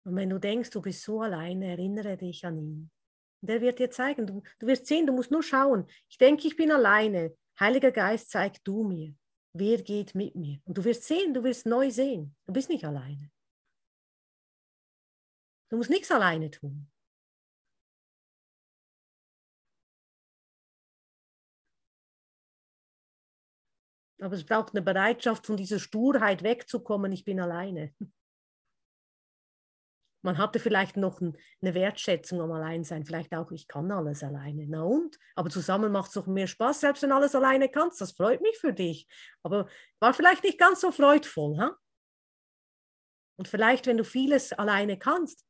[0.03, 2.91] Und wenn du denkst, du bist so alleine, erinnere dich an ihn.
[3.41, 5.88] Und er wird dir zeigen, du, du wirst sehen, du musst nur schauen.
[6.09, 7.38] Ich denke, ich bin alleine.
[7.59, 9.13] Heiliger Geist, zeig du mir.
[9.54, 10.62] Wer geht mit mir?
[10.66, 12.36] Und du wirst sehen, du wirst neu sehen.
[12.45, 13.30] Du bist nicht alleine.
[15.70, 16.91] Du musst nichts alleine tun.
[24.22, 27.93] Aber es braucht eine Bereitschaft, von dieser Sturheit wegzukommen, ich bin alleine.
[30.24, 34.65] Man hatte vielleicht noch eine Wertschätzung am Alleinsein, vielleicht auch, ich kann alles alleine.
[34.67, 35.17] Na und?
[35.36, 37.99] Aber zusammen macht es doch mehr Spaß, selbst wenn alles alleine kannst.
[38.01, 39.07] Das freut mich für dich.
[39.41, 39.67] Aber
[39.99, 41.57] war vielleicht nicht ganz so freudvoll.
[41.59, 41.76] Ha?
[43.38, 45.43] Und vielleicht, wenn du vieles alleine kannst,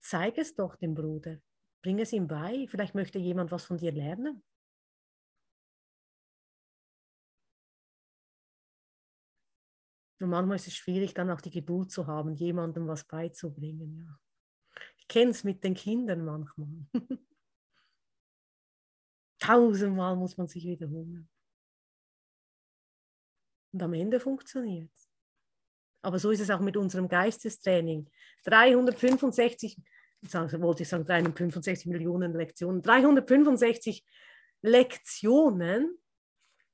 [0.00, 1.36] zeig es doch dem Bruder.
[1.82, 2.66] Bring es ihm bei.
[2.70, 4.42] Vielleicht möchte jemand was von dir lernen.
[10.22, 14.06] Und manchmal ist es schwierig, dann auch die Geduld zu haben, jemandem was beizubringen.
[14.06, 14.20] Ja.
[14.98, 16.86] Ich kenne es mit den Kindern manchmal.
[19.40, 21.28] Tausendmal muss man sich wiederholen.
[23.72, 25.08] Und am Ende funktioniert es.
[26.02, 28.08] Aber so ist es auch mit unserem Geistestraining.
[28.44, 29.76] 365,
[30.22, 34.04] wollte ich sagen, 365 Millionen Lektionen, 365
[34.60, 35.98] Lektionen.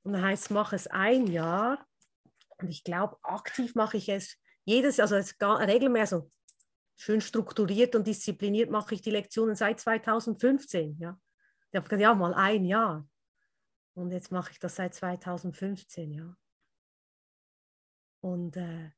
[0.03, 1.89] Und da heißt, mach es ein Jahr
[2.59, 6.31] und ich glaube, aktiv mache ich es jedes, also es regelmäßig so
[6.97, 10.99] schön strukturiert und diszipliniert mache ich die Lektionen seit 2015.
[10.99, 11.19] Ja,
[11.71, 13.09] ich habe gesagt, ja, mal ein Jahr.
[13.95, 16.37] Und jetzt mache ich das seit 2015, ja.
[18.21, 18.91] Und äh,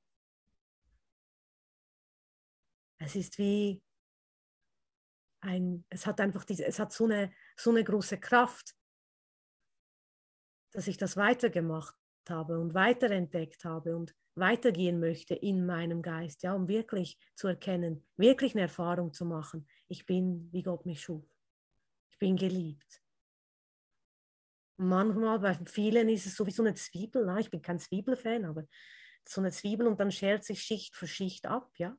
[2.99, 3.83] es ist wie
[5.43, 8.75] ein, es hat einfach diese, es hat so eine, so eine große Kraft,
[10.73, 16.55] dass ich das weitergemacht habe und weiterentdeckt habe und weitergehen möchte in meinem Geist, ja,
[16.55, 19.67] um wirklich zu erkennen, wirklich eine Erfahrung zu machen.
[19.89, 21.25] Ich bin, wie Gott mich schuf.
[22.11, 23.03] Ich bin geliebt.
[24.77, 27.25] Manchmal bei vielen ist es so wie so eine Zwiebel.
[27.27, 28.67] Na, ich bin kein Zwiebelfan, aber
[29.29, 31.97] so eine Zwiebel und dann schert sich Schicht für Schicht ab, ja.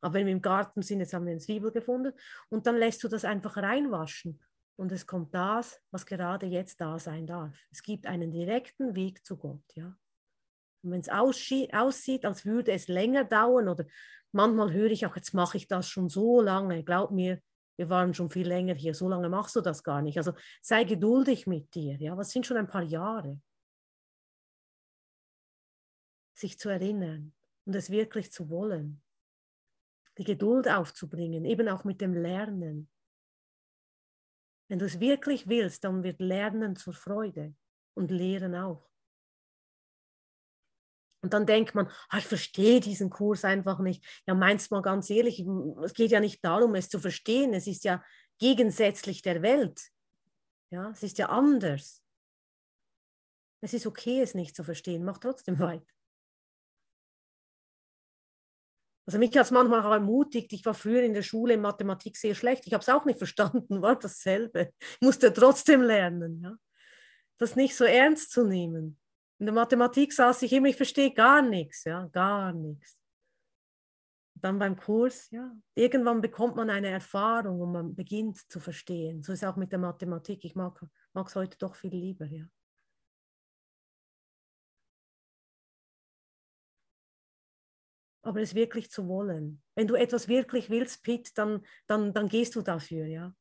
[0.00, 2.12] Aber wenn wir im Garten sind, jetzt haben wir eine Zwiebel gefunden
[2.50, 4.40] und dann lässt du das einfach reinwaschen
[4.76, 7.56] und es kommt das, was gerade jetzt da sein darf.
[7.70, 9.96] Es gibt einen direkten Weg zu Gott, ja.
[10.82, 11.72] Und wenn es aussieht,
[12.24, 13.86] als würde es länger dauern oder
[14.32, 17.40] manchmal höre ich auch, jetzt mache ich das schon so lange, glaub mir,
[17.76, 20.18] wir waren schon viel länger hier, so lange machst du das gar nicht.
[20.18, 23.40] Also sei geduldig mit dir, ja, was sind schon ein paar Jahre?
[26.34, 27.32] Sich zu erinnern
[27.64, 29.02] und es wirklich zu wollen,
[30.18, 32.90] die Geduld aufzubringen, eben auch mit dem Lernen
[34.68, 37.54] Wenn du es wirklich willst, dann wird Lernen zur Freude
[37.94, 38.88] und Lehren auch.
[41.22, 44.04] Und dann denkt man, ah, ich verstehe diesen Kurs einfach nicht.
[44.26, 45.42] Ja, meinst mal ganz ehrlich,
[45.82, 47.54] es geht ja nicht darum, es zu verstehen.
[47.54, 48.04] Es ist ja
[48.38, 49.80] gegensätzlich der Welt.
[50.70, 52.02] Ja, es ist ja anders.
[53.62, 55.02] Es ist okay, es nicht zu verstehen.
[55.02, 55.93] Mach trotzdem weiter.
[59.06, 60.52] Also mich hat es manchmal auch ermutigt.
[60.52, 62.66] Ich war früher in der Schule in Mathematik sehr schlecht.
[62.66, 64.72] Ich habe es auch nicht verstanden, war dasselbe.
[64.80, 66.40] Ich musste trotzdem lernen.
[66.42, 66.56] Ja?
[67.38, 68.98] Das nicht so ernst zu nehmen.
[69.38, 72.96] In der Mathematik saß ich immer, ich verstehe gar nichts, ja, gar nichts.
[74.36, 79.22] Dann beim Kurs, ja, irgendwann bekommt man eine Erfahrung und man beginnt zu verstehen.
[79.22, 80.44] So ist es auch mit der Mathematik.
[80.44, 80.80] Ich mag
[81.26, 82.44] es heute doch viel lieber, ja.
[88.24, 89.62] Aber es wirklich zu wollen.
[89.74, 93.34] Wenn du etwas wirklich willst, Pitt, dann, dann, dann gehst du dafür, ja.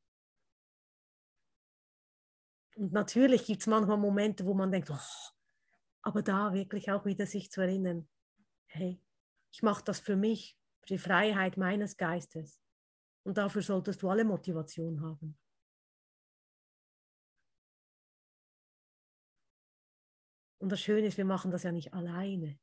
[2.76, 5.34] Und natürlich gibt es manchmal Momente, wo man denkt, oh,
[6.02, 8.10] aber da wirklich auch wieder sich zu erinnern,
[8.68, 9.00] hey,
[9.52, 12.60] ich mache das für mich, für die Freiheit meines Geistes.
[13.24, 15.38] Und dafür solltest du alle Motivation haben.
[20.60, 22.58] Und das Schöne ist, wir machen das ja nicht alleine.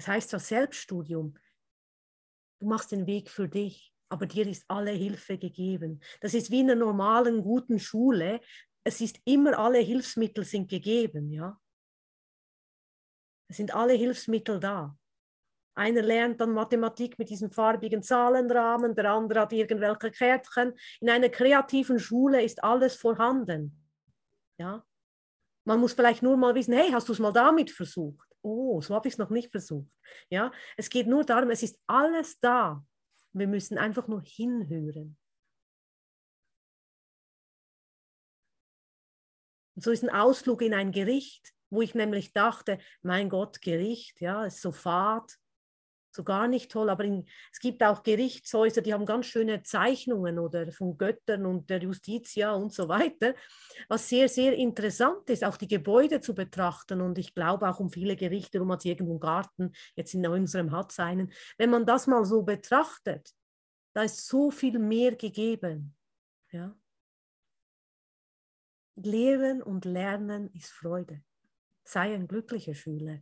[0.00, 1.36] Das heißt das Selbststudium.
[2.58, 6.00] Du machst den Weg für dich, aber dir ist alle Hilfe gegeben.
[6.22, 8.40] Das ist wie in einer normalen, guten Schule
[8.82, 11.60] es ist immer, alle Hilfsmittel sind gegeben, ja.
[13.46, 14.96] Es sind alle Hilfsmittel da.
[15.74, 20.72] Einer lernt dann Mathematik mit diesem farbigen Zahlenrahmen, der andere hat irgendwelche Kärtchen.
[21.00, 23.86] In einer kreativen Schule ist alles vorhanden.
[24.56, 24.82] Ja?
[25.64, 28.29] Man muss vielleicht nur mal wissen, hey, hast du es mal damit versucht?
[28.42, 29.90] Oh, so habe ich es noch nicht versucht.
[30.30, 30.52] Ja?
[30.76, 32.84] Es geht nur darum, es ist alles da.
[33.32, 35.16] Wir müssen einfach nur hinhören.
[39.76, 44.20] Und so ist ein Ausflug in ein Gericht, wo ich nämlich dachte, mein Gott, Gericht,
[44.20, 45.38] ja, ist so fad,
[46.14, 46.90] so gar nicht toll.
[46.90, 51.70] Aber in, es gibt auch Gerichtshäuser, die haben ganz schöne Zeichnungen oder von Göttern und
[51.70, 53.34] der Justitia und so weiter,
[53.88, 57.00] was sehr, sehr interessant ist, auch die Gebäude zu betrachten.
[57.00, 60.72] Und ich glaube auch um viele Gerichte, um hat irgendwo einen Garten, jetzt in unserem
[60.72, 61.32] hat einen.
[61.58, 63.30] Wenn man das mal so betrachtet,
[63.92, 65.96] da ist so viel mehr gegeben.
[66.52, 66.76] Ja.
[68.96, 71.22] Lehren und Lernen ist Freude.
[71.84, 73.20] Sei ein glücklicher Schüler.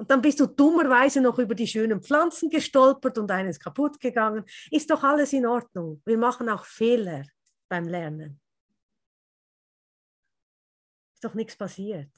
[0.00, 4.46] Und dann bist du dummerweise noch über die schönen Pflanzen gestolpert und eines kaputt gegangen.
[4.70, 6.00] Ist doch alles in Ordnung.
[6.06, 7.26] Wir machen auch Fehler
[7.68, 8.40] beim Lernen.
[11.12, 12.08] Ist doch nichts passiert.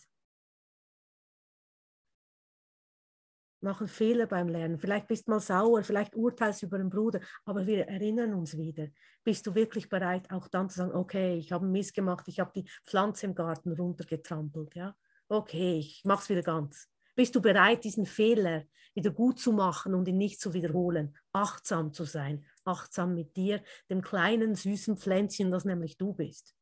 [3.62, 4.78] machen Fehler beim Lernen.
[4.78, 8.56] Vielleicht bist du mal sauer, vielleicht urteilst du über den Bruder, aber wir erinnern uns
[8.56, 8.88] wieder.
[9.24, 12.52] Bist du wirklich bereit, auch dann zu sagen, okay, ich habe Mist gemacht, ich habe
[12.54, 14.96] die Pflanze im Garten runtergetrampelt, ja?
[15.28, 16.91] Okay, ich mache es wieder ganz.
[17.14, 21.16] Bist du bereit, diesen Fehler wieder gut zu machen und ihn nicht zu wiederholen?
[21.32, 26.54] Achtsam zu sein, achtsam mit dir, dem kleinen süßen Pflänzchen, das nämlich du bist.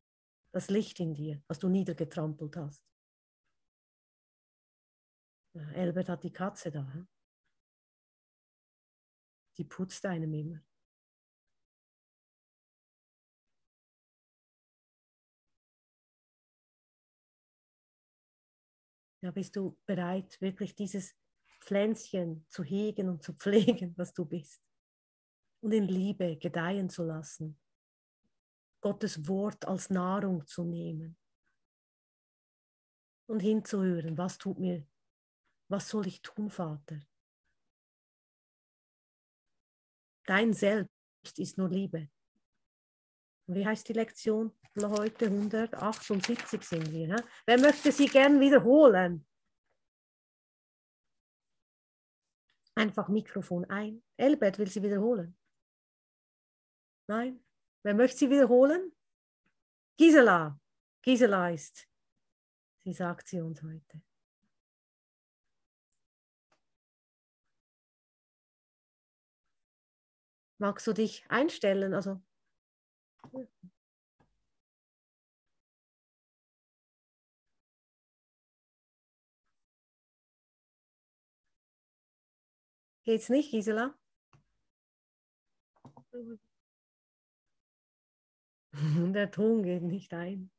[0.51, 2.83] Das Licht in dir, was du niedergetrampelt hast.
[5.73, 7.07] Elbert hat die Katze da.
[9.57, 10.61] Die putzt einem immer.
[19.21, 21.15] Ja, bist du bereit, wirklich dieses
[21.59, 24.61] Pflänzchen zu hegen und zu pflegen, was du bist?
[25.61, 27.59] Und in Liebe gedeihen zu lassen.
[28.81, 31.15] Gottes Wort als Nahrung zu nehmen.
[33.27, 34.85] Und hinzuhören, was tut mir
[35.71, 36.99] was soll ich tun, Vater?
[40.25, 42.09] Dein Selbst ist nur Liebe.
[43.53, 45.25] Wie heißt die Lektion heute?
[45.25, 47.07] 178 sind wir.
[47.07, 47.23] Ne?
[47.45, 49.27] Wer möchte sie gern wiederholen?
[52.75, 54.01] Einfach Mikrofon ein.
[54.15, 55.37] Elbert will sie wiederholen.
[57.07, 57.43] Nein?
[57.83, 58.95] Wer möchte sie wiederholen?
[59.97, 60.57] Gisela.
[61.01, 61.87] Gisela ist.
[62.83, 64.01] Sie sagt sie uns heute.
[70.57, 71.93] Magst du dich einstellen?
[71.93, 72.21] Also
[83.03, 83.95] Geht's nicht, Gisela?
[88.73, 90.51] Der Ton geht nicht ein.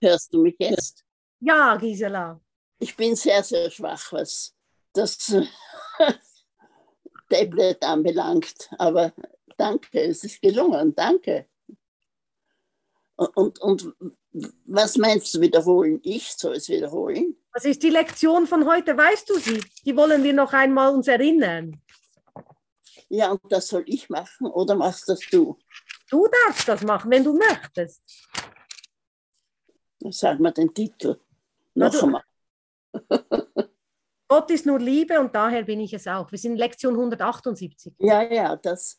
[0.00, 1.04] Hörst du mich jetzt?
[1.40, 2.40] Ja, Gisela.
[2.78, 4.56] Ich bin sehr, sehr schwach, was
[4.92, 5.34] das
[7.32, 8.70] Tablet anbelangt.
[8.78, 9.12] Aber
[9.56, 11.46] danke, es ist gelungen, danke.
[13.16, 13.94] Und, und
[14.64, 16.00] was meinst du wiederholen?
[16.02, 17.36] Ich soll es wiederholen?
[17.52, 18.96] Was ist die Lektion von heute?
[18.96, 19.62] Weißt du sie?
[19.84, 21.80] Die wollen wir noch einmal uns erinnern.
[23.08, 25.58] Ja, und das soll ich machen oder machst das du?
[26.10, 28.02] Du darfst das machen, wenn du möchtest.
[30.10, 31.20] Sag mal den Titel.
[31.74, 32.24] Noch einmal.
[34.32, 36.32] Gott ist nur Liebe und daher bin ich es auch.
[36.32, 37.92] Wir sind in Lektion 178.
[37.98, 38.98] Ja, ja, das.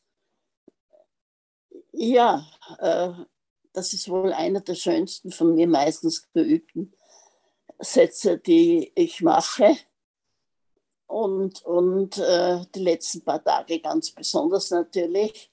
[1.92, 2.46] Ja,
[2.78, 3.14] äh,
[3.72, 6.94] das ist wohl einer der schönsten von mir meistens geübten
[7.80, 9.76] Sätze, die ich mache.
[11.08, 15.52] Und, und äh, die letzten paar Tage ganz besonders natürlich.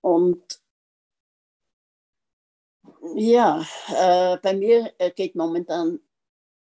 [0.00, 0.60] Und
[3.14, 6.00] ja, äh, bei mir äh, geht momentan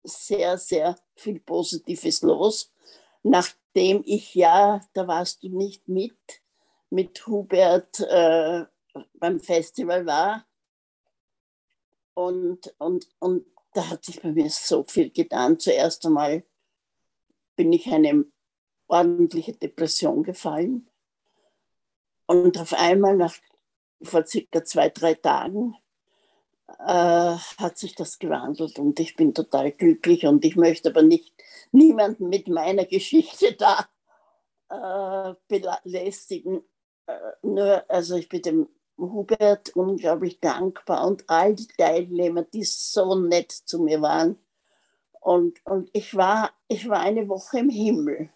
[0.05, 2.73] sehr, sehr viel Positives los.
[3.23, 6.19] Nachdem ich ja, da warst du nicht mit,
[6.91, 8.65] mit Hubert äh,
[9.15, 10.47] beim Festival war.
[12.15, 15.59] Und, und, und da hat sich bei mir so viel getan.
[15.59, 16.45] Zuerst einmal
[17.57, 18.27] bin ich eine
[18.89, 20.91] ordentliche Depression gefallen.
[22.27, 23.35] Und auf einmal, nach,
[24.03, 25.77] vor circa zwei, drei Tagen,
[26.79, 31.35] äh, hat sich das gewandelt und ich bin total glücklich und ich möchte aber nicht
[31.73, 33.89] niemanden mit meiner Geschichte da
[34.69, 36.63] äh, belästigen.
[37.07, 38.69] Äh, nur, also ich bin dem
[38.99, 44.39] Hubert unglaublich dankbar und all die Teilnehmer, die so nett zu mir waren.
[45.21, 48.31] Und, und ich, war, ich war eine Woche im Himmel.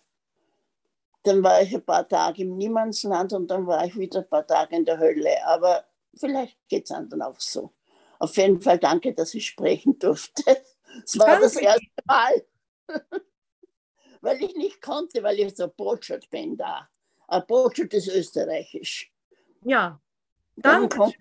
[1.24, 4.47] Dann war ich ein paar Tage im Niemandsland und dann war ich wieder ein paar
[4.47, 5.45] Tage in der Hölle.
[5.47, 5.84] Aber
[6.14, 7.72] vielleicht geht es anderen auch so.
[8.19, 10.43] Auf jeden Fall danke, dass ich sprechen durfte.
[11.05, 11.67] Es war das Danke.
[11.67, 12.47] erste Mal,
[14.21, 16.89] weil ich nicht konnte, weil ich so Botschaft bin da.
[17.29, 19.12] Ein Botschaft ist österreichisch.
[19.64, 20.01] Ja,
[20.57, 20.97] Darum danke.
[20.97, 21.14] komme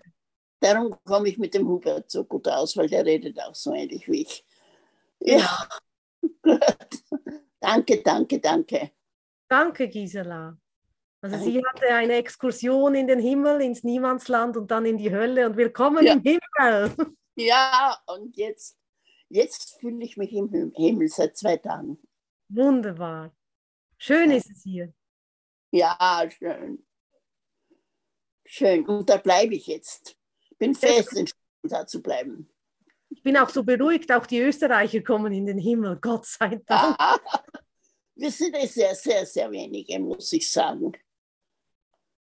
[0.60, 4.08] darum komm ich mit dem Hubert so gut aus, weil der redet auch so ähnlich
[4.08, 4.44] wie ich.
[5.20, 5.68] Ja,
[6.42, 6.60] gut.
[7.60, 8.90] danke, danke, danke.
[9.48, 10.56] Danke, Gisela.
[11.22, 15.46] Also sie hatte eine Exkursion in den Himmel, ins Niemandsland und dann in die Hölle
[15.46, 16.12] und willkommen Ja.
[16.12, 16.94] im Himmel.
[17.36, 18.78] Ja, und jetzt,
[19.28, 21.98] jetzt fühle ich mich im Him- Himmel seit zwei Tagen.
[22.48, 23.34] Wunderbar.
[23.98, 24.36] Schön Ja.
[24.36, 24.92] ist es hier.
[25.72, 26.86] Ja, schön.
[28.44, 28.86] Schön.
[28.86, 30.16] Und da bleibe ich jetzt.
[30.58, 32.48] Bin fest entschieden, da zu bleiben.
[33.10, 36.96] Ich bin auch so beruhigt, auch die Österreicher kommen in den Himmel, Gott sei Dank.
[36.98, 37.18] Ah,
[38.14, 40.92] wir sind ja sehr, sehr, sehr wenige, muss ich sagen.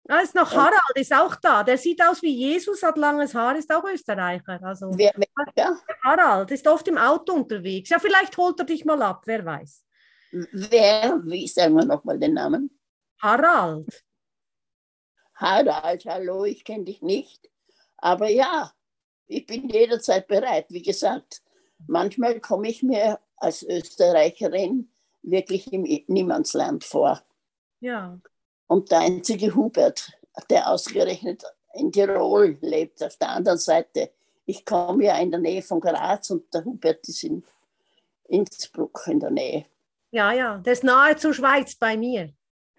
[0.04, 1.64] Da ist noch Harald, ist auch da.
[1.64, 4.60] Der sieht aus wie Jesus, hat langes Haar, ist auch Österreicher.
[4.64, 5.78] Also Wer, wer, ja?
[6.04, 7.89] Harald ist oft im Auto unterwegs.
[7.89, 9.86] Ja, vielleicht holt er dich mal ab, wer weiß.
[10.32, 12.80] wer, wie sagen wir nochmal den Namen?
[13.22, 14.04] Harald.
[15.36, 17.50] Harald, hallo, ich kenne dich nicht.
[17.97, 18.72] Aber ja,
[19.28, 20.66] ich bin jederzeit bereit.
[20.70, 21.41] Wie gesagt,
[21.88, 24.91] manchmal komme ich mir als Österreicherin
[25.22, 27.22] wirklich im Niemandsland vor.
[27.80, 28.20] Ja,
[28.70, 30.11] Und der einzige Hubert,
[30.49, 31.43] der ausgerechnet
[31.74, 34.11] in Tirol lebt, auf der anderen Seite.
[34.45, 37.43] Ich komme ja in der Nähe von Graz und der Hubert ist in
[38.28, 39.65] Innsbruck in der Nähe.
[40.11, 40.57] ja, ja.
[40.59, 42.32] Der ist nahe zur Schweiz bei mir.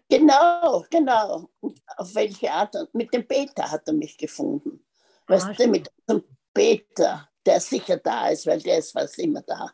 [0.09, 1.49] Genau, genau.
[1.61, 2.75] Und auf welche Art?
[2.77, 4.85] Und mit dem Peter hat er mich gefunden.
[5.27, 6.23] Weißt Ah, du, mit dem
[6.53, 9.73] Peter, der sicher da ist, weil der ist fast immer da.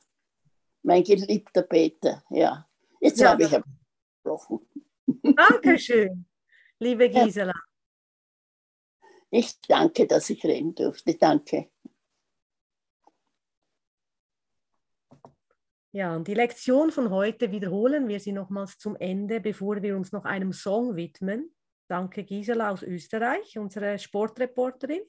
[0.82, 2.66] Mein geliebter Peter, ja.
[3.00, 3.64] Jetzt Ja, habe ich aber
[4.22, 4.60] gesprochen.
[5.22, 6.26] Dankeschön,
[6.78, 7.08] liebe.
[7.08, 7.54] Gisela.
[9.30, 11.14] Ich danke, dass ich reden durfte.
[11.14, 11.70] Danke.
[15.92, 20.12] Ja, und die Lektion von heute wiederholen wir sie nochmals zum Ende, bevor wir uns
[20.12, 21.54] noch einem Song widmen.
[21.88, 25.02] Danke Gisela aus Österreich, unsere Sportreporterin.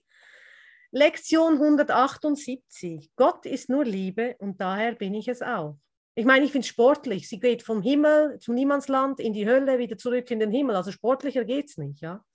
[0.92, 3.12] Lektion 178.
[3.16, 5.78] Gott ist nur Liebe und daher bin ich es auch.
[6.18, 7.30] Ich meine, ich finde es sportlich.
[7.30, 10.76] Sie geht vom Himmel zum Niemandsland in die Hölle, wieder zurück in den Himmel.
[10.76, 12.26] Also sportlicher geht es nicht, ja.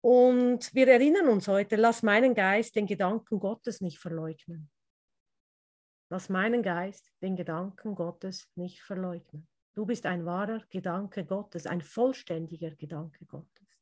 [0.00, 4.68] Und wir erinnern uns heute, lass meinen Geist den Gedanken Gottes nicht verleugnen.
[6.10, 9.46] Lass meinen Geist den Gedanken Gottes nicht verleugnen.
[9.74, 13.78] Du bist ein wahrer Gedanke Gottes, ein vollständiger Gedanke Gottes.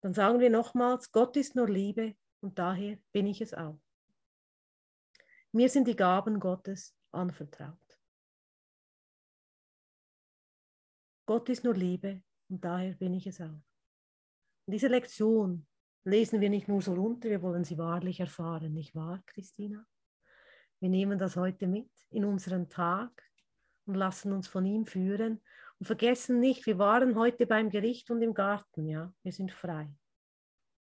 [0.00, 3.80] Dann sagen wir nochmals, Gott ist nur Liebe und daher bin ich es auch.
[5.50, 7.78] Mir sind die Gaben Gottes anvertraut.
[11.26, 13.62] Gott ist nur Liebe und daher bin ich es auch.
[14.66, 15.66] Und diese Lektion
[16.04, 19.86] lesen wir nicht nur so runter, wir wollen sie wahrlich erfahren, nicht wahr, Christina?
[20.80, 23.10] Wir nehmen das heute mit in unseren Tag
[23.86, 25.42] und lassen uns von ihm führen
[25.78, 29.88] und vergessen nicht, wir waren heute beim Gericht und im Garten, ja, wir sind frei.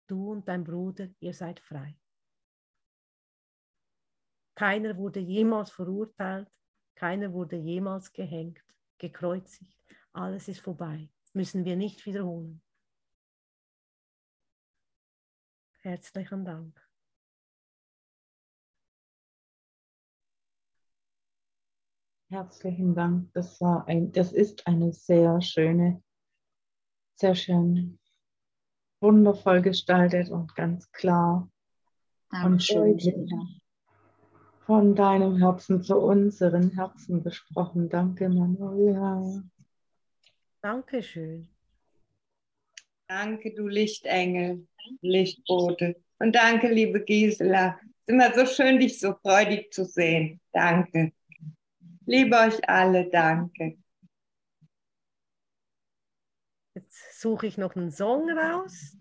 [0.06, 1.96] Du und dein Bruder, ihr seid frei.
[4.60, 6.46] Keiner wurde jemals verurteilt,
[6.94, 8.62] keiner wurde jemals gehängt,
[8.98, 9.74] gekreuzigt.
[10.12, 11.08] Alles ist vorbei.
[11.32, 12.60] Müssen wir nicht wiederholen.
[15.78, 16.78] Herzlichen Dank.
[22.28, 23.32] Herzlichen Dank.
[23.32, 26.02] Das, war ein, das ist eine sehr schöne,
[27.14, 27.98] sehr schön,
[29.00, 31.50] wundervoll gestaltet und ganz klar
[32.28, 32.92] Dankeschön.
[32.92, 33.59] und
[34.70, 37.88] von deinem Herzen zu unseren Herzen gesprochen.
[37.88, 39.42] Danke, Manuela.
[40.62, 41.48] Dankeschön.
[43.08, 44.68] Danke, du Lichtengel,
[45.00, 46.00] Lichtbote.
[46.20, 47.80] Und danke, liebe Gisela.
[47.82, 50.40] Es ist immer so schön, dich so freudig zu sehen.
[50.52, 51.10] Danke.
[52.06, 53.76] Liebe euch alle, danke.
[56.76, 58.96] Jetzt suche ich noch einen Song raus.